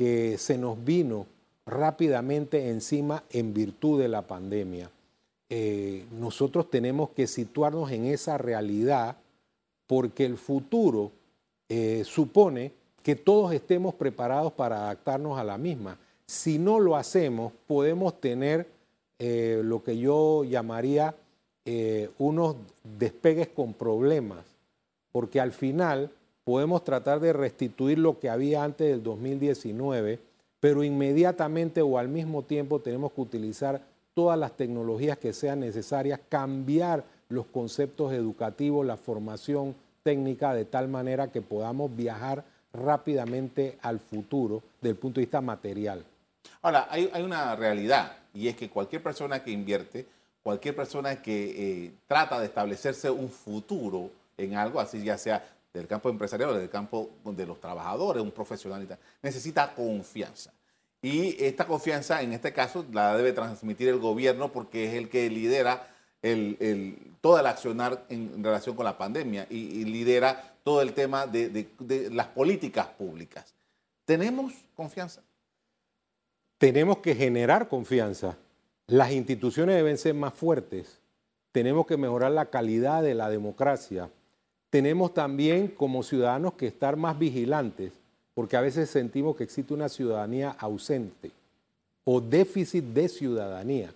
que 0.00 0.38
se 0.38 0.56
nos 0.56 0.82
vino 0.82 1.26
rápidamente 1.66 2.70
encima 2.70 3.22
en 3.28 3.52
virtud 3.52 4.00
de 4.00 4.08
la 4.08 4.22
pandemia. 4.22 4.90
Eh, 5.50 6.06
nosotros 6.12 6.70
tenemos 6.70 7.10
que 7.10 7.26
situarnos 7.26 7.90
en 7.90 8.06
esa 8.06 8.38
realidad 8.38 9.18
porque 9.86 10.24
el 10.24 10.38
futuro 10.38 11.12
eh, 11.68 12.02
supone 12.06 12.72
que 13.02 13.14
todos 13.14 13.52
estemos 13.52 13.94
preparados 13.94 14.54
para 14.54 14.84
adaptarnos 14.84 15.38
a 15.38 15.44
la 15.44 15.58
misma. 15.58 15.98
Si 16.24 16.58
no 16.58 16.80
lo 16.80 16.96
hacemos, 16.96 17.52
podemos 17.66 18.18
tener 18.22 18.68
eh, 19.18 19.60
lo 19.62 19.84
que 19.84 19.98
yo 19.98 20.44
llamaría 20.44 21.14
unos 22.16 22.56
despegues 22.98 23.48
con 23.48 23.74
problemas, 23.74 24.44
porque 25.12 25.40
al 25.40 25.52
final 25.52 26.10
podemos 26.44 26.84
tratar 26.84 27.20
de 27.20 27.32
restituir 27.32 27.98
lo 27.98 28.18
que 28.18 28.30
había 28.30 28.64
antes 28.64 28.88
del 28.88 29.02
2019 29.02 30.30
pero 30.60 30.84
inmediatamente 30.84 31.80
o 31.80 31.98
al 31.98 32.08
mismo 32.08 32.42
tiempo 32.42 32.80
tenemos 32.80 33.12
que 33.12 33.22
utilizar 33.22 33.80
todas 34.14 34.38
las 34.38 34.52
tecnologías 34.52 35.16
que 35.16 35.32
sean 35.32 35.60
necesarias, 35.60 36.20
cambiar 36.28 37.02
los 37.30 37.46
conceptos 37.46 38.12
educativos, 38.12 38.86
la 38.86 38.98
formación 38.98 39.74
técnica 40.02 40.52
de 40.52 40.66
tal 40.66 40.88
manera 40.88 41.32
que 41.32 41.40
podamos 41.40 41.94
viajar 41.96 42.44
rápidamente 42.72 43.78
al 43.82 43.98
futuro 43.98 44.62
desde 44.80 44.90
el 44.90 44.96
punto 44.96 45.20
de 45.20 45.26
vista 45.26 45.40
material. 45.40 46.04
Ahora, 46.62 46.86
hay, 46.90 47.10
una 47.22 47.56
realidad 47.56 48.16
y 48.34 48.48
es 48.48 48.56
que 48.56 48.68
cualquier 48.68 49.02
persona 49.02 49.42
que 49.42 49.50
invierte, 49.50 50.06
cualquier 50.42 50.76
persona 50.76 51.22
que 51.22 51.84
eh, 51.86 51.92
trata 52.06 52.38
de 52.38 52.46
establecerse 52.46 53.10
un 53.10 53.30
futuro 53.30 54.10
en 54.36 54.56
algo, 54.56 54.80
así 54.80 55.02
ya 55.02 55.16
sea 55.16 55.44
del 55.72 55.86
campo 55.86 56.08
empresarial 56.08 56.58
del 56.58 56.68
campo 56.68 57.10
de 57.24 57.46
los 57.46 57.60
trabajadores, 57.60 58.22
un 58.22 58.32
profesional, 58.32 58.86
necesita 59.22 59.74
confianza. 59.74 60.52
Y 61.02 61.42
esta 61.42 61.66
confianza, 61.66 62.20
en 62.22 62.32
este 62.32 62.52
caso, 62.52 62.84
la 62.92 63.16
debe 63.16 63.32
transmitir 63.32 63.88
el 63.88 63.98
gobierno 63.98 64.52
porque 64.52 64.86
es 64.86 64.94
el 64.94 65.08
que 65.08 65.30
lidera 65.30 65.86
el, 66.22 67.14
todo 67.20 67.38
el 67.38 67.46
accionar 67.46 68.04
en, 68.10 68.44
relación 68.44 68.76
con 68.76 68.84
la 68.84 68.98
pandemia 68.98 69.46
y, 69.48 69.84
lidera 69.84 70.54
todo 70.62 70.82
el 70.82 70.92
tema 70.92 71.26
de 71.26 72.10
las 72.12 72.26
políticas 72.26 72.88
públicas. 72.88 73.54
¿Tenemos 74.04 74.52
confianza? 74.74 75.22
Tenemos 76.58 76.98
que 76.98 77.14
generar 77.14 77.68
confianza. 77.68 78.36
Las 78.86 79.12
instituciones 79.12 79.76
deben 79.76 79.96
ser 79.96 80.14
más 80.14 80.34
fuertes. 80.34 80.98
Tenemos 81.52 81.86
que 81.86 81.96
mejorar 81.96 82.32
la 82.32 82.50
calidad 82.50 83.02
de 83.02 83.14
la 83.14 83.30
democracia 83.30 84.10
tenemos 84.70 85.12
también 85.12 85.68
como 85.68 86.02
ciudadanos 86.02 86.54
que 86.54 86.68
estar 86.68 86.96
más 86.96 87.18
vigilantes, 87.18 87.92
porque 88.34 88.56
a 88.56 88.60
veces 88.60 88.88
sentimos 88.88 89.36
que 89.36 89.44
existe 89.44 89.74
una 89.74 89.88
ciudadanía 89.88 90.50
ausente 90.50 91.32
o 92.04 92.20
déficit 92.20 92.84
de 92.84 93.08
ciudadanía. 93.08 93.92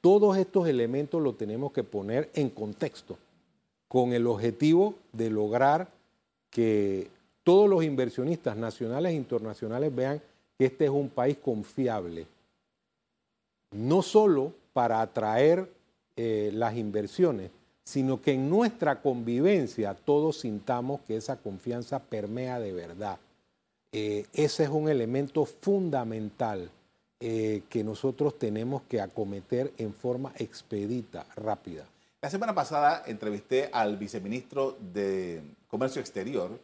todos 0.00 0.36
estos 0.38 0.68
elementos 0.68 1.20
los 1.20 1.36
tenemos 1.36 1.72
que 1.72 1.84
poner 1.84 2.30
en 2.34 2.50
contexto, 2.50 3.18
con 3.88 4.12
el 4.12 4.26
objetivo 4.26 4.94
de 5.12 5.30
lograr 5.30 5.88
que 6.50 7.08
todos 7.42 7.68
los 7.68 7.84
inversionistas 7.84 8.56
nacionales 8.56 9.12
e 9.12 9.16
internacionales 9.16 9.94
vean 9.94 10.20
que 10.58 10.66
este 10.66 10.84
es 10.86 10.90
un 10.90 11.08
país 11.08 11.36
confiable, 11.36 12.26
no 13.72 14.02
solo 14.02 14.52
para 14.72 15.00
atraer 15.00 15.68
eh, 16.16 16.50
las 16.54 16.76
inversiones, 16.76 17.50
sino 17.86 18.20
que 18.20 18.32
en 18.32 18.50
nuestra 18.50 19.00
convivencia 19.00 19.94
todos 19.94 20.40
sintamos 20.40 21.00
que 21.02 21.16
esa 21.16 21.36
confianza 21.36 22.00
permea 22.00 22.58
de 22.58 22.72
verdad. 22.72 23.18
Eh, 23.92 24.26
ese 24.34 24.64
es 24.64 24.68
un 24.68 24.88
elemento 24.88 25.44
fundamental 25.46 26.68
eh, 27.20 27.62
que 27.70 27.84
nosotros 27.84 28.38
tenemos 28.40 28.82
que 28.88 29.00
acometer 29.00 29.72
en 29.78 29.94
forma 29.94 30.32
expedita, 30.36 31.26
rápida. 31.36 31.84
La 32.20 32.28
semana 32.28 32.56
pasada 32.56 33.04
entrevisté 33.06 33.70
al 33.72 33.96
viceministro 33.96 34.76
de 34.92 35.40
Comercio 35.68 36.00
Exterior. 36.00 36.58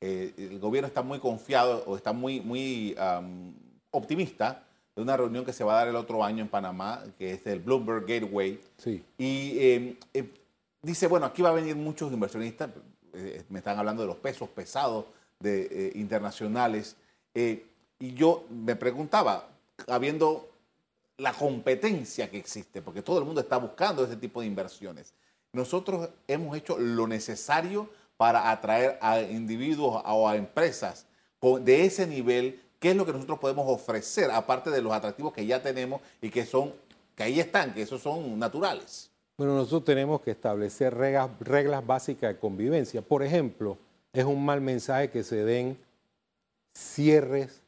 Eh, 0.00 0.32
el 0.38 0.60
gobierno 0.60 0.86
está 0.86 1.02
muy 1.02 1.18
confiado 1.18 1.82
o 1.88 1.96
está 1.96 2.12
muy, 2.12 2.40
muy 2.40 2.94
optimista 3.90 4.62
de 4.94 5.02
una 5.02 5.16
reunión 5.16 5.44
que 5.44 5.52
se 5.52 5.64
va 5.64 5.72
a 5.72 5.78
dar 5.78 5.88
el 5.88 5.96
otro 5.96 6.22
año 6.22 6.40
en 6.42 6.48
Panamá, 6.48 7.02
que 7.18 7.32
es 7.32 7.44
el 7.48 7.58
Bloomberg 7.58 8.06
Gateway. 8.06 8.60
Sí. 8.76 9.02
Y 9.18 9.96
dice, 10.82 11.06
bueno, 11.06 11.26
aquí 11.26 11.42
va 11.42 11.50
a 11.50 11.52
venir 11.54 11.76
muchos 11.76 12.12
inversionistas, 12.12 12.70
eh, 13.12 13.44
me 13.48 13.58
están 13.58 13.78
hablando 13.78 14.02
de 14.02 14.08
los 14.08 14.16
pesos 14.16 14.48
pesados 14.48 15.06
de, 15.38 15.68
eh, 15.70 15.92
internacionales, 15.96 16.96
eh, 17.34 17.66
y 17.98 18.14
yo 18.14 18.44
me 18.50 18.76
preguntaba, 18.76 19.48
habiendo 19.86 20.48
la 21.16 21.32
competencia 21.32 22.30
que 22.30 22.38
existe, 22.38 22.82
porque 22.82 23.02
todo 23.02 23.18
el 23.18 23.24
mundo 23.24 23.40
está 23.40 23.56
buscando 23.56 24.04
ese 24.04 24.16
tipo 24.16 24.40
de 24.40 24.46
inversiones, 24.46 25.14
nosotros 25.52 26.10
hemos 26.26 26.56
hecho 26.56 26.78
lo 26.78 27.06
necesario 27.06 27.88
para 28.16 28.50
atraer 28.50 28.98
a 29.00 29.20
individuos 29.20 30.02
o 30.04 30.28
a 30.28 30.36
empresas 30.36 31.06
de 31.40 31.84
ese 31.84 32.06
nivel, 32.06 32.60
¿qué 32.80 32.90
es 32.90 32.96
lo 32.96 33.06
que 33.06 33.12
nosotros 33.12 33.38
podemos 33.38 33.64
ofrecer, 33.68 34.30
aparte 34.30 34.70
de 34.70 34.82
los 34.82 34.92
atractivos 34.92 35.32
que 35.32 35.46
ya 35.46 35.62
tenemos 35.62 36.00
y 36.20 36.30
que 36.30 36.44
son, 36.44 36.74
que 37.14 37.22
ahí 37.22 37.40
están, 37.40 37.72
que 37.72 37.82
esos 37.82 38.02
son 38.02 38.38
naturales? 38.38 39.10
Bueno, 39.38 39.54
nosotros 39.54 39.84
tenemos 39.84 40.20
que 40.20 40.32
establecer 40.32 40.96
reglas, 40.96 41.86
básicas 41.86 42.34
de 42.34 42.40
convivencia. 42.40 43.02
Por 43.02 43.22
ejemplo, 43.22 43.78
es 44.12 44.24
un 44.24 44.44
mal 44.44 44.60
mensaje 44.60 45.10
que 45.10 45.22
se 45.22 45.44
den 45.44 45.78
cierres 46.74 47.62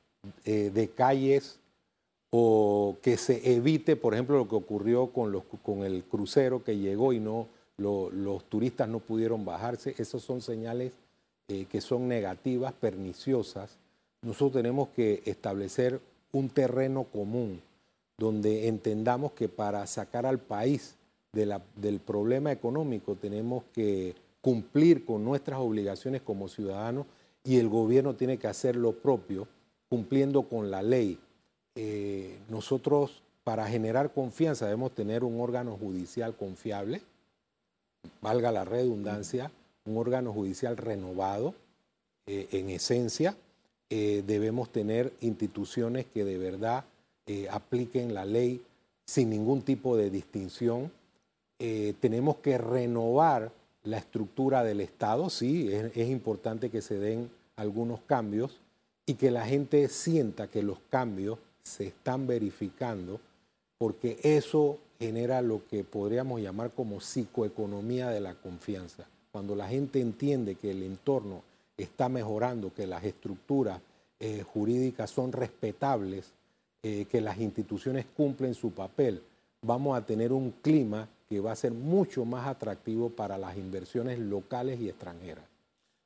eh, 0.45 0.73
de 0.75 0.89
calles 0.89 1.61
o 2.31 2.97
que 3.03 3.17
se 3.17 3.55
evite, 3.55 3.95
por 3.95 4.15
ejemplo, 4.15 4.37
lo 4.37 4.49
que 4.49 4.57
ocurrió 4.57 5.13
con 5.13 5.85
el 5.85 6.03
crucero 6.03 6.65
que 6.65 6.77
llegó 6.77 7.13
y 7.13 7.21
no 7.21 7.47
los 7.79 8.43
turistas 8.49 8.89
no 8.89 8.99
pudieron 8.99 9.45
bajarse. 9.45 9.95
Esas 9.97 10.23
son 10.23 10.41
señales 10.41 10.93
eh, 11.47 11.67
que 11.71 11.81
son 11.81 12.09
negativas, 12.09 12.73
perniciosas. 12.73 13.77
Nosotros 14.23 14.55
tenemos 14.55 14.89
que 14.89 15.23
establecer 15.25 16.01
un 16.33 16.49
terreno 16.49 17.05
común 17.05 17.63
donde 18.19 18.67
entendamos 18.67 19.31
que 19.33 19.49
para 19.49 19.87
sacar 19.87 20.27
al 20.27 20.41
país 20.41 20.97
del 21.33 22.01
problema 22.01 22.51
económico 22.51 23.15
tenemos 23.15 23.65
que 23.73 24.15
cumplir 24.41 25.05
con 25.05 25.25
nuestras 25.25 25.61
obligaciones 25.61 26.23
como 26.23 26.49
ciudadanos 26.49 27.07
y 27.45 27.59
el 27.59 27.69
gobierno 27.69 28.15
tiene 28.15 28.39
que 28.39 28.49
hacer 28.49 28.77
lo 28.77 28.93
propio 28.93 29.47
cumpliendo 29.89 30.43
con 30.43 30.71
la 30.71 30.83
ley. 30.83 31.19
Eh, 31.75 32.39
nosotros, 32.49 33.23
para 33.45 33.67
generar 33.69 34.13
confianza, 34.13 34.67
debemos 34.67 34.93
tener 34.93 35.25
un 35.25 35.41
órgano 35.41 35.77
judicial 35.77 36.35
confiable, 36.35 37.03
valga 38.21 38.53
la 38.53 38.65
redundancia, 38.65 39.51
un 39.85 39.97
órgano 39.97 40.33
judicial 40.33 40.77
renovado 40.77 41.55
eh, 42.27 42.49
en 42.53 42.71
esencia. 42.71 43.37
Eh, 43.89 44.23
debemos 44.27 44.71
tener 44.71 45.13
instituciones 45.21 46.07
que 46.07 46.25
de 46.25 46.39
verdad 46.39 46.85
apliquen 47.49 48.13
la 48.13 48.25
ley 48.25 48.61
sin 49.07 49.31
ningún 49.31 49.63
tipo 49.63 49.97
de 49.97 50.11
distinción. 50.11 50.91
Tenemos 52.01 52.37
que 52.37 52.57
renovar 52.57 53.53
la 53.85 53.99
estructura 53.99 54.65
del 54.65 54.81
Estado, 54.81 55.29
sí, 55.29 55.71
es 55.71 56.09
importante 56.09 56.71
que 56.71 56.81
se 56.81 56.99
den 56.99 57.31
algunos 57.57 58.01
cambios, 58.01 58.61
y 59.11 59.15
que 59.15 59.33
la 59.33 59.45
gente 59.45 59.89
sienta 59.89 60.47
que 60.47 60.63
los 60.63 60.79
cambios 60.89 61.41
se 61.65 61.89
están 61.89 62.29
verificando, 62.29 63.21
porque 63.77 64.21
eso 64.23 64.79
genera 65.01 65.43
lo 65.43 65.67
que 65.67 65.83
podríamos 65.83 66.41
llamar 66.41 66.71
como 66.71 67.01
psicoeconomía 67.01 68.11
de 68.11 68.21
la 68.21 68.35
confianza. 68.35 69.07
Cuando 69.33 69.57
la 69.57 69.67
gente 69.67 70.01
entiende 70.01 70.55
que 70.55 70.71
el 70.71 70.85
entorno 70.85 71.43
está 71.77 72.09
mejorando, 72.09 72.73
que 72.73 72.87
las 72.87 73.03
estructuras 73.03 73.81
eh, 74.21 74.45
jurídicas 74.45 75.11
son 75.11 75.33
respetables, 75.33 76.31
eh, 76.85 77.07
que 77.11 77.21
las 77.21 77.39
instituciones 77.39 78.07
cumplen 78.17 78.55
su 78.55 78.71
papel, 78.71 79.23
vamos 79.63 79.99
a 79.99 80.07
tener 80.07 80.33
un 80.33 80.53
clima 80.63 81.09
que 81.31 81.41
va 81.41 81.53
a 81.53 81.57
ser 81.57 81.73
mucho 81.73 82.25
más 82.25 82.47
atractivo 82.49 83.09
para 83.09 83.39
las 83.39 83.57
inversiones 83.57 84.19
locales 84.19 84.81
y 84.81 84.89
extranjeras. 84.89 85.45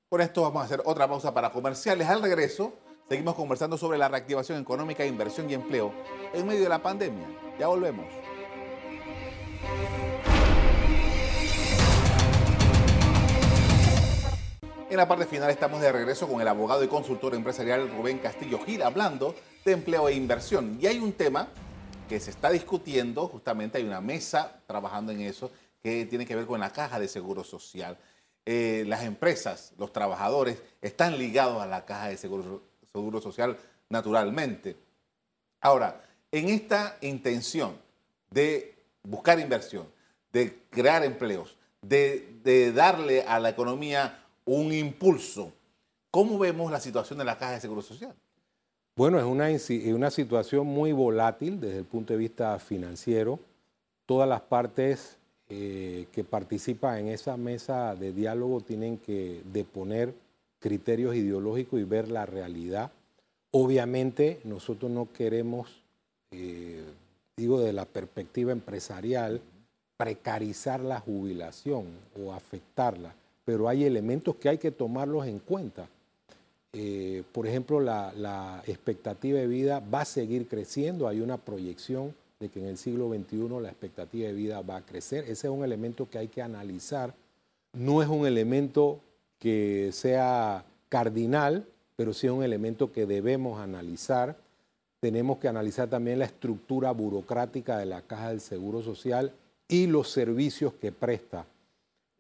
Por 0.09 0.21
esto 0.21 0.43
vamos 0.43 0.63
a 0.63 0.67
hacer 0.67 0.83
otra 0.85 1.09
pausa 1.09 1.35
para 1.35 1.51
comerciales. 1.51 2.07
Al 2.09 2.23
regreso, 2.23 2.75
Seguimos 3.09 3.35
conversando 3.35 3.77
sobre 3.77 3.99
la 3.99 4.09
reactivación 4.09 4.59
económica, 4.59 5.05
inversión 5.05 5.51
y 5.51 5.55
empleo 5.55 5.93
en 6.33 6.47
medio 6.47 6.63
de 6.63 6.71
la 6.71 6.83
pandemia. 6.83 7.27
Ya 7.59 7.67
volvemos. 7.67 8.07
En 14.89 14.97
la 14.97 15.07
parte 15.07 15.27
final 15.27 15.51
estamos 15.51 15.83
de 15.83 15.93
regreso 15.93 16.27
con 16.27 16.41
el 16.41 16.49
abogado 16.49 16.83
y 16.83 16.89
consultor 16.89 17.35
empresarial 17.35 17.91
Rubén 17.95 18.19
Castillo 18.19 18.59
Gil 18.65 18.81
hablando 18.81 19.35
de 19.67 19.73
empleo 19.73 20.09
e 20.09 20.15
inversión. 20.15 20.79
Y 20.81 20.87
hay 20.87 20.99
un 20.99 21.13
tema 21.13 21.49
que 22.09 22.21
se 22.21 22.31
está 22.31 22.51
discutiendo, 22.51 23.29
justamente 23.29 23.79
hay 23.79 23.85
una 23.85 24.01
mesa 24.01 24.61
trabajando 24.67 25.13
en 25.13 25.21
eso, 25.21 25.51
que 25.83 26.07
tiene 26.07 26.27
que 26.27 26.37
ver 26.37 26.47
con 26.47 26.61
la 26.61 26.73
caja 26.73 26.99
de 26.99 27.09
seguro 27.09 27.45
social. 27.45 27.99
Eh, 28.47 28.85
las 28.87 29.05
empresas, 29.05 29.73
los 29.79 29.93
trabajadores 29.93 30.63
están 30.83 31.19
ligados 31.19 31.63
a 31.63 31.67
la 31.67 31.85
caja 31.85 32.09
de 32.09 32.17
seguro 32.17 32.63
Seguro 32.95 33.21
Social 33.21 33.59
naturalmente. 33.89 34.77
Ahora, 35.61 36.01
en 36.31 36.49
esta 36.49 36.97
intención 37.01 37.77
de 38.31 38.77
buscar 39.03 39.41
inversión, 39.41 39.89
de 40.33 40.63
crear 40.71 41.05
empleos, 41.05 41.57
de, 41.83 42.73
darle 42.73 43.23
a 43.23 43.41
la 43.41 43.49
economía 43.49 44.25
un 44.45 44.73
impulso, 44.73 45.53
¿cómo 46.11 46.39
vemos 46.39 46.71
la 46.71 46.79
situación 46.79 47.19
de 47.19 47.25
la 47.25 47.37
Caja 47.37 47.53
de 47.53 47.61
Seguro 47.61 47.83
Social? 47.83 48.15
Bueno, 48.97 49.19
es 49.19 49.25
una, 49.25 49.49
una 49.93 50.11
situación 50.13 50.69
muy 50.69 50.93
volátil 50.93 51.59
desde 51.59 51.79
el 51.79 51.85
punto 51.85 52.13
de 52.13 52.19
vista 52.19 52.57
financiero. 52.61 53.41
Todas 54.07 54.29
las 54.29 54.43
partes 54.43 55.17
eh, 55.49 56.07
que 56.13 56.23
participan 56.23 56.99
en 56.99 57.09
esa 57.09 57.37
mesa 57.37 57.97
de 57.97 58.13
diálogo 58.13 58.61
tienen 58.61 58.99
que 58.99 59.43
deponer 59.53 60.15
criterios 60.61 61.17
ideológicos 61.17 61.81
y 61.81 61.83
ver 61.83 62.09
la 62.09 62.25
realidad. 62.25 62.93
Obviamente 63.51 64.39
nosotros 64.45 64.93
no 64.93 65.13
queremos, 65.13 65.83
eh, 66.31 66.85
digo 67.37 67.61
de 67.61 67.73
la 67.73 67.87
perspectiva 67.87 68.53
empresarial, 68.53 69.41
precarizar 69.97 70.79
la 70.79 71.01
jubilación 71.01 71.87
o 72.17 72.33
afectarla, 72.33 73.13
pero 73.45 73.69
hay 73.69 73.85
elementos 73.85 74.37
que 74.37 74.51
hay 74.51 74.59
que 74.59 74.71
tomarlos 74.71 75.27
en 75.27 75.41
cuenta. 75.41 75.89
Eh, 76.77 77.23
por 77.31 77.47
ejemplo, 77.47 77.79
la, 77.79 78.63
expectativa 78.67 79.39
de 79.39 79.47
vida 79.47 79.81
va 79.81 80.01
a 80.01 80.05
seguir 80.05 80.49
creciendo, 80.49 81.07
hay 81.07 81.21
una 81.21 81.37
proyección 81.37 82.15
de 82.41 82.49
que 82.49 82.59
en 82.59 82.67
el 82.67 82.77
siglo 82.77 83.09
XXI 83.09 83.61
la 83.61 83.69
expectativa 83.69 84.27
de 84.27 84.35
vida 84.35 84.61
va 84.61 84.79
a 84.79 84.83
crecer. 84.83 85.23
Ese 85.25 85.47
es 85.47 85.53
un 85.53 85.65
elemento 85.65 86.11
que 86.11 86.19
hay 86.19 86.29
que 86.29 86.43
analizar. 86.43 87.15
No 87.73 88.03
es 88.03 88.09
un 88.09 88.27
elemento 88.27 88.99
que 89.39 89.91
sea 89.93 90.65
cardinal, 90.89 91.65
pero 91.95 92.13
sí 92.13 92.27
es 92.27 92.33
un 92.33 92.43
elemento 92.43 92.91
que 92.91 93.07
debemos 93.07 93.61
analizar. 93.61 94.37
Tenemos 94.99 95.39
que 95.39 95.47
analizar 95.47 95.89
también 95.89 96.19
la 96.19 96.25
estructura 96.25 96.91
burocrática 96.91 97.79
de 97.79 97.87
la 97.87 98.03
Caja 98.03 98.31
del 98.31 98.41
Seguro 98.41 98.83
Social 98.83 99.33
y 99.69 99.87
los 99.87 100.11
servicios 100.11 100.73
que 100.75 100.91
presta. 100.91 101.47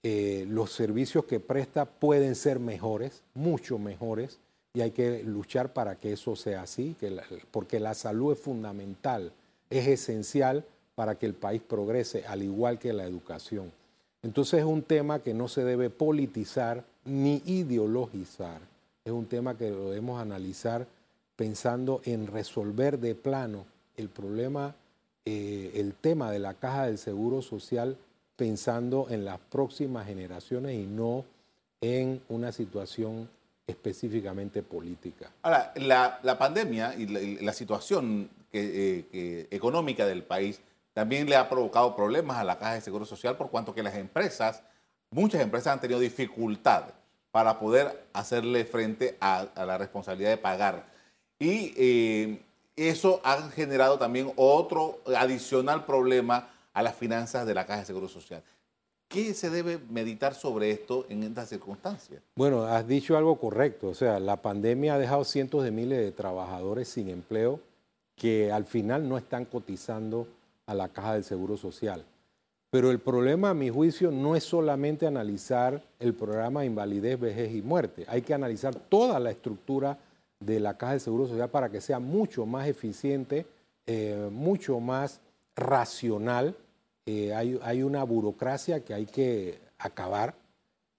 Eh, 0.04 0.46
los 0.48 0.70
servicios 0.70 1.24
que 1.24 1.40
presta 1.40 1.86
pueden 1.86 2.34
ser 2.34 2.60
mejores, 2.60 3.22
mucho 3.34 3.78
mejores, 3.78 4.38
y 4.74 4.80
hay 4.80 4.90
que 4.90 5.22
luchar 5.22 5.72
para 5.72 5.94
que 5.94 6.12
eso 6.12 6.34
sea 6.34 6.62
así, 6.62 6.96
porque 7.52 7.78
la 7.78 7.94
salud 7.94 8.32
es 8.32 8.40
fundamental, 8.40 9.30
es 9.70 9.86
esencial 9.86 10.64
para 10.96 11.14
que 11.14 11.26
el 11.26 11.34
país 11.34 11.62
progrese, 11.62 12.26
al 12.26 12.42
igual 12.42 12.80
que 12.80 12.92
la 12.92 13.04
educación. 13.04 13.70
Entonces 14.24 14.60
es 14.60 14.66
un 14.66 14.82
tema 14.82 15.20
que 15.20 15.32
no 15.32 15.46
se 15.46 15.64
debe 15.64 15.90
politizar, 15.90 16.84
ni 17.04 17.40
ideologizar. 17.46 18.60
Es 19.04 19.12
un 19.12 19.26
tema 19.26 19.56
que 19.56 19.70
lo 19.70 19.90
debemos 19.90 20.20
analizar 20.20 20.86
pensando 21.36 22.00
en 22.04 22.26
resolver 22.26 22.98
de 22.98 23.14
plano 23.14 23.66
el 23.96 24.08
problema, 24.08 24.74
eh, 25.24 25.72
el 25.74 25.94
tema 25.94 26.32
de 26.32 26.40
la 26.40 26.54
caja 26.54 26.86
del 26.86 26.98
seguro 26.98 27.42
social, 27.42 27.96
pensando 28.36 29.06
en 29.10 29.24
las 29.24 29.38
próximas 29.38 30.06
generaciones 30.06 30.74
y 30.74 30.86
no 30.86 31.24
en 31.80 32.20
una 32.28 32.50
situación 32.50 33.28
específicamente 33.66 34.62
política. 34.62 35.30
Ahora, 35.42 35.72
la, 35.76 36.38
pandemia 36.38 36.94
y 36.94 37.06
la, 37.42 37.52
situación 37.52 38.30
eh, 38.52 39.48
económica 39.50 40.06
del 40.06 40.22
país 40.22 40.60
también 40.92 41.28
le 41.28 41.36
ha 41.36 41.48
provocado 41.48 41.96
problemas 41.96 42.36
a 42.36 42.44
la 42.44 42.58
caja 42.58 42.74
de 42.74 42.80
seguro 42.80 43.04
social 43.04 43.36
por 43.36 43.50
cuanto 43.50 43.74
que 43.74 43.82
las 43.82 43.94
empresas 43.94 44.62
muchas 45.14 45.40
empresas 45.40 45.72
han 45.72 45.80
tenido 45.80 46.00
dificultad 46.00 46.84
para 47.30 47.58
poder 47.58 48.06
hacerle 48.12 48.64
frente 48.64 49.16
a, 49.20 49.46
la 49.56 49.78
responsabilidad 49.78 50.30
de 50.30 50.36
pagar. 50.36 50.86
Y 51.38 51.72
eh, 51.76 52.42
eso 52.76 53.20
ha 53.24 53.40
generado 53.50 53.98
también 53.98 54.32
otro 54.36 55.00
adicional 55.16 55.84
problema 55.84 56.50
a 56.72 56.82
las 56.82 56.96
finanzas 56.96 57.46
de 57.46 57.54
la 57.54 57.66
Caja 57.66 57.80
de 57.80 57.86
Seguro 57.86 58.08
Social. 58.08 58.42
¿Qué 59.14 59.32
se 59.32 59.48
debe 59.48 59.78
meditar 59.90 60.34
sobre 60.34 60.72
esto 60.72 61.06
en 61.08 61.22
estas 61.22 61.48
circunstancias? 61.48 62.20
Bueno, 62.34 62.64
has 62.64 62.88
dicho 62.88 63.16
algo 63.16 63.38
correcto. 63.38 63.90
O 63.90 63.94
sea, 63.94 64.18
la 64.18 64.42
pandemia 64.42 64.96
ha 64.96 64.98
dejado 64.98 65.22
cientos 65.22 65.62
de 65.62 65.70
miles 65.70 66.00
de 66.00 66.10
trabajadores 66.10 66.88
sin 66.88 67.08
empleo 67.08 67.60
que 68.16 68.50
al 68.50 68.64
final 68.64 69.08
no 69.08 69.16
están 69.16 69.44
cotizando 69.44 70.26
a 70.66 70.74
la 70.74 70.88
Caja 70.88 71.14
del 71.14 71.22
Seguro 71.22 71.56
Social. 71.56 72.04
Pero 72.70 72.90
el 72.90 72.98
problema, 72.98 73.50
a 73.50 73.54
mi 73.54 73.70
juicio, 73.70 74.10
no 74.10 74.34
es 74.34 74.42
solamente 74.42 75.06
analizar 75.06 75.80
el 76.00 76.12
programa 76.14 76.62
de 76.62 76.66
invalidez, 76.66 77.20
vejez 77.20 77.54
y 77.54 77.62
muerte. 77.62 78.04
Hay 78.08 78.22
que 78.22 78.34
analizar 78.34 78.74
toda 78.74 79.20
la 79.20 79.30
estructura 79.30 79.96
de 80.40 80.58
la 80.58 80.76
Caja 80.76 80.94
de 80.94 80.98
Seguro 80.98 81.28
Social 81.28 81.50
para 81.50 81.70
que 81.70 81.80
sea 81.80 82.00
mucho 82.00 82.46
más 82.46 82.66
eficiente, 82.66 83.46
eh, 83.86 84.28
mucho 84.32 84.80
más 84.80 85.20
racional. 85.54 86.56
Eh, 87.06 87.34
hay, 87.34 87.82
una 87.82 88.02
burocracia 88.04 88.80
que 88.80 88.94
hay 88.94 89.06
que 89.06 89.58
acabar. 89.78 90.34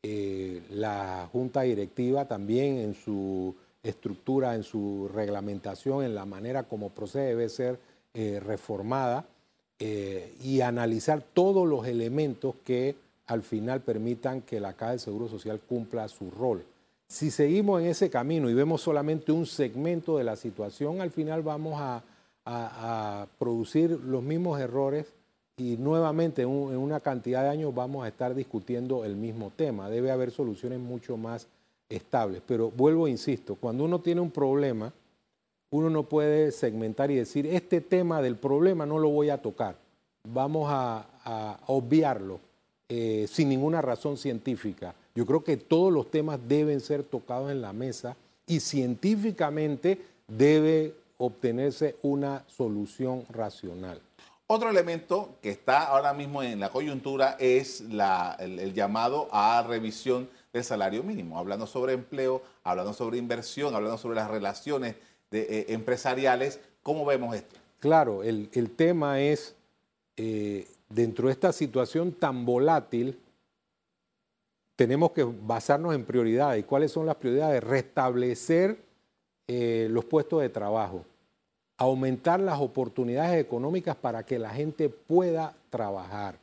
Eh, 0.03 0.61
la 0.69 1.27
Junta 1.31 1.61
Directiva 1.61 2.25
también 2.25 2.77
en 2.77 2.93
su 2.93 3.55
estructura, 3.81 4.55
en 4.55 4.63
su 4.63 5.09
reglamentación, 5.13 6.03
en 6.03 6.15
la 6.15 6.25
manera 6.25 6.63
como 6.63 6.89
procede 6.89 7.29
debe 7.29 7.49
ser 7.49 7.79
eh, 8.13 8.39
reformada 8.39 9.25
eh, 9.79 10.33
y 10.41 10.61
analizar 10.61 11.21
todos 11.21 11.67
los 11.67 11.85
elementos 11.85 12.55
que 12.63 12.95
al 13.27 13.41
final 13.41 13.81
permitan 13.81 14.41
que 14.41 14.59
la 14.59 14.73
Caja 14.73 14.93
de 14.93 14.99
Seguro 14.99 15.27
Social 15.27 15.59
cumpla 15.59 16.07
su 16.07 16.31
rol. 16.31 16.63
Si 17.07 17.29
seguimos 17.29 17.81
en 17.81 17.87
ese 17.87 18.09
camino 18.09 18.49
y 18.49 18.53
vemos 18.53 18.81
solamente 18.81 19.31
un 19.31 19.45
segmento 19.45 20.17
de 20.17 20.23
la 20.23 20.35
situación, 20.35 21.01
al 21.01 21.11
final 21.11 21.41
vamos 21.43 21.75
a, 21.77 22.03
producir 23.39 23.89
los 23.89 24.21
mismos 24.21 24.59
errores 24.59 25.07
y 25.57 25.77
nuevamente 25.77 26.41
en, 26.41 26.49
una 26.49 26.99
cantidad 26.99 27.43
de 27.43 27.49
años 27.49 27.73
vamos 27.73 28.03
a 28.03 28.09
estar 28.09 28.35
discutiendo 28.35 29.05
el 29.05 29.15
mismo 29.15 29.51
tema. 29.55 29.89
Debe 29.89 30.11
haber 30.11 30.31
soluciones 30.31 30.79
mucho 30.79 31.17
más 31.17 31.47
estables. 31.89 32.41
Pero 32.45 32.71
vuelvo, 32.71 33.07
insisto, 33.07 33.55
cuando 33.55 33.85
uno 33.85 33.99
tiene 33.99 34.21
un 34.21 34.31
problema, 34.31 34.91
uno 35.69 35.89
no 35.89 36.03
puede 36.03 36.51
segmentar 36.51 37.09
y 37.11 37.15
decir, 37.15 37.47
este 37.47 37.81
tema 37.81 38.21
del 38.21 38.35
problema 38.35 38.85
no 38.85 38.99
lo 38.99 39.09
voy 39.09 39.29
a 39.29 39.41
tocar, 39.41 39.75
vamos 40.23 40.67
a, 40.69 41.07
obviarlo 41.67 42.39
eh, 42.87 43.25
sin 43.27 43.49
ninguna 43.49 43.81
razón 43.81 44.15
científica. 44.15 44.93
Yo 45.15 45.25
creo 45.25 45.43
que 45.43 45.57
todos 45.57 45.91
los 45.91 46.11
temas 46.11 46.39
deben 46.47 46.81
ser 46.81 47.03
tocados 47.03 47.51
en 47.51 47.61
la 47.61 47.73
mesa 47.73 48.15
y 48.45 48.59
científicamente 48.59 49.99
debe 50.27 50.93
obtenerse 51.17 51.95
una 52.03 52.43
solución 52.47 53.23
racional. 53.29 53.99
Otro 54.47 54.69
elemento 54.69 55.37
que 55.41 55.49
está 55.49 55.87
ahora 55.87 56.13
mismo 56.13 56.43
en 56.43 56.59
la 56.59 56.69
coyuntura 56.69 57.35
es 57.39 57.81
el, 57.81 58.73
llamado 58.73 59.27
a 59.31 59.63
revisión 59.67 60.29
del 60.53 60.63
salario 60.63 61.01
mínimo, 61.01 61.39
hablando 61.39 61.65
sobre 61.65 61.93
empleo, 61.93 62.43
hablando 62.63 62.93
sobre 62.93 63.17
inversión, 63.17 63.73
hablando 63.73 63.97
sobre 63.97 64.15
las 64.15 64.29
relaciones 64.29 64.95
eh, 65.31 65.65
empresariales. 65.69 66.59
¿Cómo 66.83 67.05
vemos 67.05 67.35
esto? 67.35 67.55
Claro, 67.79 68.21
el, 68.21 68.49
tema 68.75 69.19
es, 69.19 69.55
eh, 70.15 70.67
dentro 70.89 71.27
de 71.27 71.33
esta 71.33 71.51
situación 71.51 72.11
tan 72.11 72.45
volátil, 72.45 73.19
tenemos 74.75 75.11
que 75.11 75.23
basarnos 75.23 75.95
en 75.95 76.05
prioridades. 76.05 76.59
¿Y 76.59 76.63
cuáles 76.63 76.91
son 76.91 77.07
las 77.07 77.15
prioridades? 77.15 77.63
Restablecer 77.63 78.77
eh, 79.47 79.87
los 79.89 80.05
puestos 80.05 80.41
de 80.41 80.49
trabajo, 80.49 81.03
aumentar 81.77 82.39
las 82.39 82.59
oportunidades 82.59 83.39
económicas 83.41 83.95
para 83.95 84.25
que 84.25 84.39
la 84.39 84.49
gente 84.49 84.89
pueda 84.89 85.55
trabajar. 85.69 86.37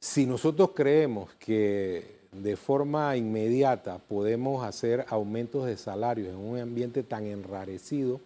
Si 0.00 0.26
nosotros 0.26 0.70
creemos 0.74 1.30
que 1.38 2.22
de 2.32 2.56
forma 2.56 3.16
inmediata 3.16 3.98
podemos 3.98 4.64
hacer 4.64 5.04
aumentos 5.08 5.66
de 5.66 5.76
salarios 5.76 6.28
en 6.28 6.36
un 6.36 6.58
ambiente 6.58 7.02
tan 7.02 7.26
enrarecido, 7.26 8.20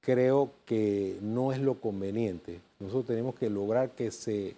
creo 0.00 0.50
que 0.64 1.18
no 1.20 1.52
es 1.52 1.58
lo 1.58 1.74
conveniente. 1.80 2.60
Nosotros 2.78 3.06
tenemos 3.06 3.34
que 3.34 3.50
lograr 3.50 3.90
que 3.90 4.10
se 4.10 4.56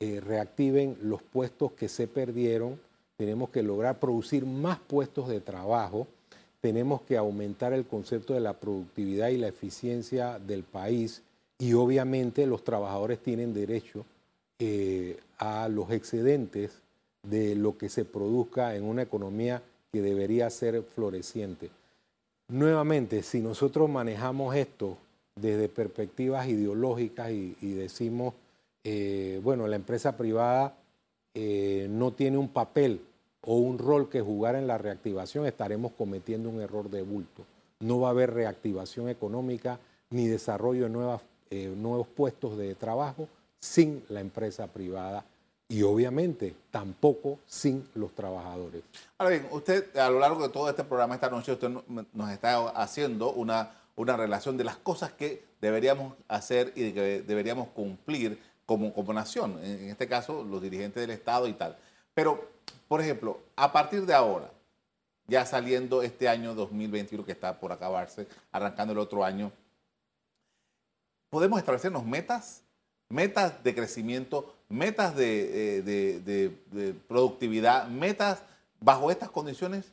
eh, 0.00 0.20
reactiven 0.20 0.96
los 1.02 1.22
puestos 1.22 1.72
que 1.72 1.88
se 1.88 2.08
perdieron, 2.08 2.80
tenemos 3.16 3.50
que 3.50 3.62
lograr 3.62 4.00
producir 4.00 4.46
más 4.46 4.78
puestos 4.78 5.28
de 5.28 5.40
trabajo, 5.40 6.08
tenemos 6.62 7.02
que 7.02 7.16
aumentar 7.16 7.72
el 7.72 7.84
concepto 7.84 8.34
de 8.34 8.40
la 8.40 8.54
productividad 8.54 9.28
y 9.28 9.36
la 9.36 9.48
eficiencia 9.48 10.38
del 10.38 10.62
país 10.62 11.22
y 11.58 11.72
obviamente 11.74 12.46
los 12.46 12.62
trabajadores 12.62 13.18
tienen 13.18 13.52
derecho 13.52 14.06
eh, 14.60 15.18
a 15.38 15.68
los 15.68 15.90
excedentes 15.90 16.70
de 17.24 17.56
lo 17.56 17.76
que 17.76 17.88
se 17.88 18.04
produzca 18.04 18.76
en 18.76 18.84
una 18.84 19.02
economía 19.02 19.60
que 19.92 20.02
debería 20.02 20.48
ser 20.50 20.84
floreciente. 20.84 21.70
Nuevamente, 22.46 23.24
si 23.24 23.40
nosotros 23.40 23.90
manejamos 23.90 24.54
esto 24.54 24.98
desde 25.34 25.68
perspectivas 25.68 26.46
ideológicas 26.46 27.32
y, 27.32 27.74
decimos, 27.74 28.34
eh, 28.84 29.40
bueno, 29.42 29.66
la 29.66 29.76
empresa 29.76 30.16
privada 30.16 30.76
eh, 31.34 31.88
no 31.90 32.12
tiene 32.12 32.38
un 32.38 32.48
papel 32.48 33.00
o 33.44 33.56
un 33.56 33.78
rol 33.78 34.08
que 34.08 34.20
jugar 34.20 34.54
en 34.54 34.66
la 34.66 34.78
reactivación, 34.78 35.46
estaremos 35.46 35.92
cometiendo 35.92 36.48
un 36.48 36.60
error 36.60 36.90
de 36.90 37.02
bulto. 37.02 37.44
No 37.80 38.00
va 38.00 38.08
a 38.08 38.10
haber 38.12 38.32
reactivación 38.32 39.08
económica 39.08 39.78
ni 40.10 40.28
desarrollo 40.28 40.88
de 40.88 41.18
eh, 41.50 41.74
nuevos 41.76 42.06
puestos 42.06 42.56
de 42.56 42.74
trabajo 42.74 43.28
sin 43.58 44.04
la 44.08 44.20
empresa 44.20 44.66
privada 44.66 45.24
y 45.68 45.82
obviamente 45.82 46.54
tampoco 46.70 47.38
sin 47.46 47.88
los 47.94 48.12
trabajadores. 48.12 48.82
Ahora 49.18 49.30
bien, 49.30 49.48
usted 49.50 49.96
a 49.96 50.10
lo 50.10 50.18
largo 50.18 50.42
de 50.42 50.50
todo 50.50 50.68
este 50.68 50.84
programa 50.84 51.14
esta 51.14 51.30
noche, 51.30 51.52
usted 51.52 51.70
nos 52.12 52.30
está 52.30 52.68
haciendo 52.70 53.32
una, 53.32 53.70
una 53.96 54.16
relación 54.16 54.56
de 54.56 54.64
las 54.64 54.76
cosas 54.76 55.12
que 55.12 55.42
deberíamos 55.62 56.14
hacer 56.28 56.72
y 56.76 56.92
que 56.92 57.22
deberíamos 57.22 57.68
cumplir 57.68 58.38
como, 58.66 58.92
como 58.92 59.12
nación, 59.12 59.58
en 59.62 59.88
este 59.88 60.06
caso 60.06 60.44
los 60.44 60.60
dirigentes 60.60 61.00
del 61.00 61.10
Estado 61.10 61.48
y 61.48 61.54
tal. 61.54 61.76
Pero, 62.14 62.51
por 62.88 63.00
ejemplo, 63.00 63.40
a 63.56 63.72
partir 63.72 64.04
de 64.04 64.14
ahora, 64.14 64.50
ya 65.26 65.46
saliendo 65.46 66.02
este 66.02 66.28
año 66.28 66.54
2021 66.54 67.24
que 67.24 67.32
está 67.32 67.58
por 67.58 67.72
acabarse, 67.72 68.26
arrancando 68.50 68.92
el 68.92 68.98
otro 68.98 69.24
año, 69.24 69.50
¿podemos 71.30 71.58
establecernos 71.58 72.04
metas? 72.04 72.62
Metas 73.08 73.62
de 73.64 73.74
crecimiento, 73.74 74.54
metas 74.68 75.14
eh, 75.18 75.82
de, 75.84 76.98
productividad, 77.08 77.88
metas 77.88 78.42
bajo 78.80 79.10
estas 79.10 79.30
condiciones? 79.30 79.90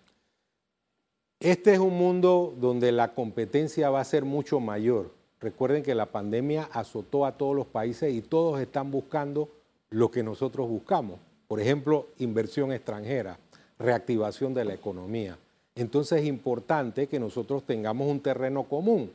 Este 1.39 1.73
es 1.73 1.79
un 1.79 1.97
mundo 1.97 2.53
donde 2.57 2.91
la 2.91 3.13
competencia 3.13 3.89
va 3.89 4.01
a 4.01 4.05
ser 4.05 4.25
mucho 4.25 4.59
mayor. 4.59 5.13
Recuerden 5.39 5.83
que 5.83 5.95
la 5.95 6.07
pandemia 6.07 6.69
azotó 6.73 7.25
a 7.25 7.37
todos 7.37 7.55
los 7.55 7.65
países 7.65 8.13
y 8.13 8.21
todos 8.21 8.59
están 8.59 8.91
buscando 8.91 9.49
lo 9.89 10.11
que 10.11 10.21
nosotros 10.21 10.67
buscamos. 10.67 11.19
Por 11.49 11.59
ejemplo, 11.59 12.09
inversión 12.19 12.71
extranjera, 12.71 13.39
reactivación 13.79 14.53
de 14.53 14.65
la 14.65 14.75
economía. 14.75 15.35
Entonces 15.73 16.21
es 16.21 16.27
importante 16.27 17.07
que 17.07 17.19
nosotros 17.19 17.63
tengamos 17.65 18.07
un 18.07 18.19
terreno 18.19 18.65
común. 18.65 19.11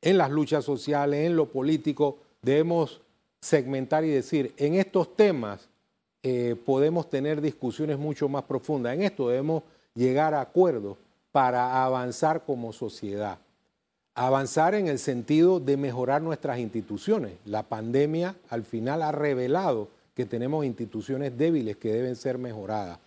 En 0.00 0.16
las 0.16 0.30
luchas 0.30 0.64
sociales, 0.64 1.26
en 1.26 1.36
lo 1.36 1.50
político, 1.50 2.16
debemos 2.40 3.02
segmentar 3.38 4.06
y 4.06 4.08
decir, 4.08 4.54
en 4.56 4.76
estos 4.76 5.14
temas 5.14 5.68
eh, 6.22 6.56
podemos 6.64 7.10
tener 7.10 7.42
discusiones 7.42 7.98
mucho 7.98 8.26
más 8.26 8.44
profundas. 8.44 8.94
En 8.94 9.02
esto 9.02 9.28
debemos 9.28 9.62
llegar 9.94 10.32
a 10.32 10.40
acuerdos 10.40 10.96
para 11.32 11.84
avanzar 11.84 12.46
como 12.46 12.72
sociedad. 12.72 13.40
Avanzar 14.14 14.74
en 14.74 14.88
el 14.88 14.98
sentido 14.98 15.60
de 15.60 15.76
mejorar 15.76 16.22
nuestras 16.22 16.58
instituciones. 16.60 17.34
La 17.44 17.62
pandemia 17.62 18.36
al 18.48 18.64
final 18.64 19.02
ha 19.02 19.12
revelado 19.12 19.94
que 20.16 20.24
tenemos 20.24 20.64
instituciones 20.64 21.36
débiles 21.36 21.76
que 21.76 21.92
deben 21.92 22.16
ser 22.16 22.38
mejoradas. 22.38 22.98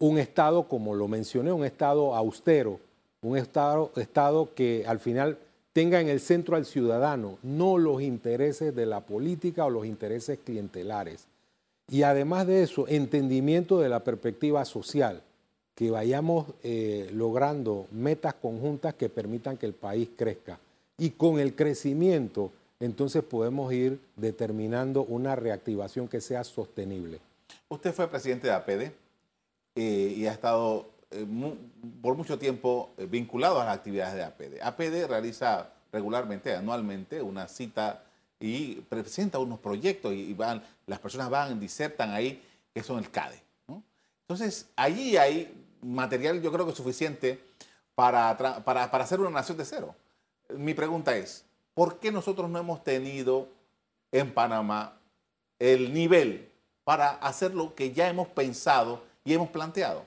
Un 0.00 0.18
Estado, 0.18 0.66
como 0.66 0.96
lo 0.96 1.06
mencioné, 1.06 1.52
un 1.52 1.64
Estado 1.64 2.14
austero, 2.16 2.80
un 3.22 3.38
Estado, 3.38 3.92
estado 3.94 4.52
que 4.52 4.84
al 4.84 4.98
final 4.98 5.38
tenga 5.72 6.00
en 6.00 6.08
el 6.08 6.18
centro 6.18 6.56
al 6.56 6.66
ciudadano, 6.66 7.38
no 7.44 7.78
los 7.78 8.02
intereses 8.02 8.74
de 8.74 8.84
la 8.84 9.00
política 9.00 9.64
o 9.64 9.70
los 9.70 9.86
intereses 9.86 10.40
clientelares. 10.44 11.28
Y 11.88 12.02
además 12.02 12.48
de 12.48 12.64
eso, 12.64 12.88
entendimiento 12.88 13.78
de 13.78 13.88
la 13.88 14.00
perspectiva 14.02 14.64
social, 14.64 15.22
que 15.76 15.92
vayamos 15.92 16.46
eh, 16.64 17.08
logrando 17.12 17.86
metas 17.92 18.34
conjuntas 18.34 18.94
que 18.94 19.08
permitan 19.08 19.56
que 19.56 19.66
el 19.66 19.74
país 19.74 20.08
crezca. 20.16 20.58
Y 20.98 21.10
con 21.10 21.38
el 21.38 21.54
crecimiento, 21.54 22.50
entonces 22.80 23.22
podemos 23.22 23.72
ir 23.72 24.00
determinando 24.16 25.02
una 25.02 25.36
reactivación 25.36 26.08
que 26.08 26.20
sea 26.20 26.44
sostenible. 26.44 27.20
Usted 27.68 27.92
fue 27.92 28.08
presidente 28.08 28.48
de 28.48 28.52
APD 28.52 28.92
eh, 29.74 30.14
y 30.16 30.26
ha 30.26 30.32
estado 30.32 30.86
eh, 31.10 31.26
por 32.02 32.16
mucho 32.16 32.38
tiempo 32.38 32.90
eh, 32.98 33.06
vinculado 33.06 33.60
a 33.60 33.64
las 33.64 33.76
actividades 33.76 34.14
de 34.14 34.24
APD. 34.24 34.62
APD 34.62 35.08
realiza 35.08 35.70
regularmente, 35.92 36.54
anualmente, 36.54 37.22
una 37.22 37.48
cita 37.48 38.02
y 38.38 38.76
presenta 38.82 39.38
unos 39.38 39.58
proyectos 39.60 40.12
y, 40.12 40.36
las 40.86 40.98
personas 40.98 41.30
van, 41.30 41.58
disertan 41.58 42.10
ahí, 42.10 42.42
que 42.74 42.82
son 42.82 42.98
el 42.98 43.10
CADE. 43.10 43.40
Entonces, 44.28 44.66
allí 44.74 45.16
hay 45.16 45.64
material, 45.80 46.42
yo 46.42 46.52
creo 46.52 46.66
que 46.66 46.74
suficiente 46.74 47.40
para, 47.94 48.36
para, 48.36 48.90
para 48.90 49.04
hacer 49.04 49.20
una 49.20 49.30
nación 49.30 49.56
de 49.56 49.64
cero. 49.64 49.94
Mi 50.50 50.74
pregunta 50.74 51.16
es, 51.16 51.44
¿por 51.76 51.98
qué 51.98 52.10
nosotros 52.10 52.48
no 52.50 52.58
hemos 52.58 52.82
tenido 52.82 53.48
en 54.10 54.32
Panamá 54.32 54.98
el 55.58 55.92
nivel 55.92 56.48
para 56.84 57.10
hacer 57.10 57.54
lo 57.54 57.74
que 57.74 57.92
ya 57.92 58.08
hemos 58.08 58.28
pensado 58.28 59.02
y 59.24 59.34
hemos 59.34 59.50
planteado? 59.50 60.02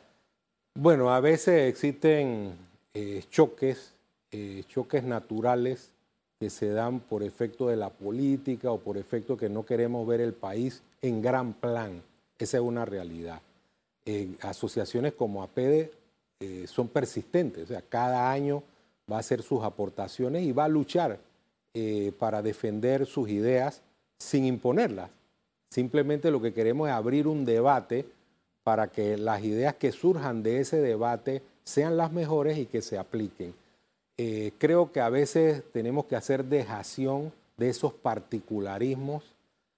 Bueno, 0.74 1.14
a 1.14 1.20
veces 1.20 1.70
existen 1.70 2.58
eh, 2.96 3.24
choques, 3.30 3.94
eh, 4.32 4.64
choques 4.68 5.04
naturales 5.04 5.92
que 6.40 6.50
se 6.50 6.70
dan 6.70 7.02
por 7.02 7.22
efecto 7.22 7.68
de 7.68 7.76
la 7.76 7.92
política 7.92 8.72
o 8.72 8.80
por 8.80 8.98
efecto 8.98 9.38
que 9.38 9.48
no 9.48 9.64
queremos 9.64 10.08
ver 10.08 10.22
el 10.22 10.34
país 10.34 10.82
en 11.04 11.22
gran 11.22 11.54
plan. 11.54 12.02
Esa 12.40 12.58
es 12.58 12.64
una 12.64 12.84
realidad. 12.84 13.42
asociaciones 14.42 15.14
como 15.14 15.48
eh, 15.56 16.66
son 16.68 16.88
persistentes. 16.88 17.66
O 17.66 17.68
sea, 17.68 17.84
cada 17.84 18.32
año 18.32 18.64
va 19.12 19.18
a 19.18 19.20
hacer 19.20 19.44
sus 19.44 19.64
aportaciones 19.64 20.44
y 20.44 20.52
va 20.52 20.64
a 20.64 20.70
luchar 20.70 21.20
eh, 21.74 22.12
para 22.18 22.42
defender 22.42 23.06
sus 23.06 23.30
ideas 23.30 23.82
sin 24.18 24.46
imponerlas. 24.46 25.10
Simplemente 25.70 26.32
lo 26.32 26.42
que 26.42 26.54
queremos 26.54 26.90
es 26.90 26.94
abrir 26.94 27.28
un 27.28 27.46
debate 27.46 28.06
para 28.64 28.88
que 28.88 29.18
las 29.18 29.44
ideas 29.44 29.76
que 29.76 29.92
surjan 29.92 30.44
de 30.44 30.60
ese 30.60 30.78
debate 30.78 31.42
sean 31.64 31.98
las 31.98 32.12
mejores 32.12 32.58
y 32.58 32.66
que 32.66 32.82
se 32.82 32.98
apliquen. 32.98 33.54
Eh, 34.18 34.52
creo 34.58 34.92
que 34.92 35.00
a 35.00 35.10
veces 35.10 35.64
tenemos 35.72 36.06
que 36.06 36.16
hacer 36.16 36.44
dejación 36.44 37.32
de 37.58 37.70
esos 37.70 37.94
particularismos, 37.94 39.24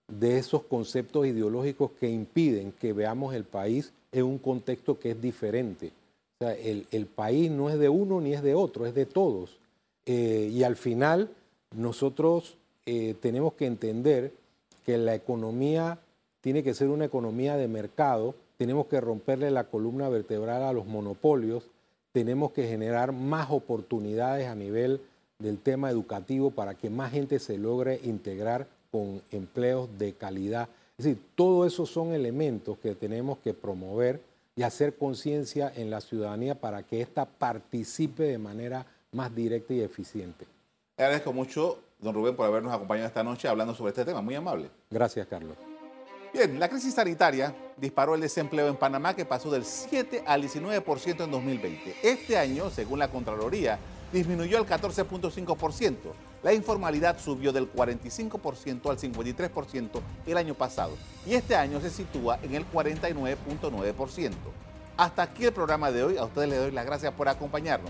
de 0.08 0.38
esos 0.38 0.64
conceptos 0.64 1.28
ideológicos 1.28 1.92
que 2.00 2.10
impiden 2.10 2.72
que 2.72 2.94
veamos 2.94 3.36
el 3.36 3.44
país 3.44 3.92
en 4.12 4.24
un 4.26 4.38
contexto 4.38 4.98
que 4.98 5.12
es 5.12 5.22
diferente. 5.22 5.92
O 6.40 6.46
sea, 6.46 6.54
el, 6.54 7.06
país 7.06 7.52
no 7.52 7.70
es 7.70 7.78
de 7.78 7.90
uno 7.90 8.20
ni 8.20 8.34
es 8.34 8.42
de 8.42 8.56
otro, 8.56 8.86
es 8.86 8.96
de 8.96 9.06
todos. 9.06 9.58
Eh, 10.06 10.50
y 10.52 10.64
al 10.64 10.76
final 10.76 11.30
nosotros 11.76 12.58
eh, 12.86 13.16
tenemos 13.22 13.54
que 13.54 13.66
entender 13.66 14.34
que 14.86 14.98
la 14.98 15.16
economía 15.16 16.00
tiene 16.42 16.64
que 16.64 16.74
ser 16.74 16.90
una 16.90 17.06
economía 17.06 17.56
de 17.56 17.68
mercado, 17.68 18.36
tenemos 18.58 18.88
que 18.88 19.00
romperle 19.00 19.52
la 19.52 19.66
columna 19.66 20.10
vertebral 20.10 20.64
a 20.64 20.74
los 20.74 20.86
monopolios, 20.86 21.70
tenemos 22.12 22.52
que 22.52 22.68
generar 22.68 23.12
más 23.12 23.52
oportunidades 23.52 24.48
a 24.48 24.56
nivel 24.56 25.02
del 25.40 25.60
tema 25.60 25.90
educativo 25.90 26.52
para 26.52 26.76
que 26.76 26.90
más 26.90 27.12
gente 27.12 27.40
se 27.40 27.58
logre 27.58 28.00
integrar 28.04 28.68
con 28.92 29.22
empleos 29.32 29.90
de 29.98 30.14
calidad. 30.14 30.68
Es 30.98 31.06
decir, 31.06 31.22
todos 31.36 31.72
esos 31.72 31.90
son 31.90 32.14
elementos 32.14 32.78
que 32.80 32.96
tenemos 32.96 33.38
que 33.40 33.54
promover 33.54 34.22
y 34.56 34.64
hacer 34.64 34.96
conciencia 34.96 35.72
en 35.76 35.90
la 35.90 36.02
ciudadanía 36.02 36.56
para 36.56 36.84
que 36.84 37.02
ésta 37.02 37.26
participe 37.26 38.24
de 38.24 38.38
manera 38.38 38.86
más 39.14 39.34
directa 39.34 39.74
y 39.74 39.82
eficiente. 39.82 40.46
Agradezco 41.02 41.34
mucho, 41.34 41.80
don 42.00 42.14
Rubén, 42.14 42.36
por 42.36 42.46
habernos 42.46 42.72
acompañado 42.72 43.08
esta 43.08 43.24
noche 43.24 43.48
hablando 43.48 43.74
sobre 43.74 43.90
este 43.90 44.06
tema. 44.06 44.22
Muy 44.22 44.36
amable. 44.36 44.70
Gracias, 44.92 45.26
Carlos. 45.26 45.58
Bien, 46.32 46.60
la 46.60 46.70
crisis 46.70 46.94
sanitaria 46.94 47.56
disparó 47.76 48.14
el 48.14 48.22
desempleo 48.22 48.68
en 48.68 48.76
Panamá 48.76 49.16
que 49.16 49.26
pasó 49.26 49.50
del 49.50 49.66
7 49.66 50.24
al 50.28 50.44
19% 50.44 51.24
en 51.24 51.32
2020. 51.32 51.96
Este 52.04 52.38
año, 52.38 52.70
según 52.70 53.00
la 53.00 53.08
Contraloría, 53.08 53.80
disminuyó 54.14 54.60
al 54.60 54.68
14.5%. 54.68 55.96
La 56.44 56.54
informalidad 56.54 57.20
subió 57.20 57.52
del 57.52 57.74
45% 57.74 58.88
al 58.88 58.98
53% 59.00 60.02
el 60.28 60.38
año 60.38 60.54
pasado 60.54 60.94
y 61.26 61.34
este 61.34 61.56
año 61.56 61.82
se 61.82 61.90
sitúa 61.90 62.38
en 62.44 62.54
el 62.54 62.70
49.9%. 62.72 64.34
Hasta 64.98 65.24
aquí 65.24 65.46
el 65.46 65.52
programa 65.52 65.92
de 65.92 66.04
hoy. 66.04 66.18
A 66.18 66.26
ustedes 66.26 66.48
les 66.48 66.60
doy 66.60 66.72
las 66.72 66.86
gracias 66.86 67.12
por 67.14 67.28
acompañarnos. 67.28 67.90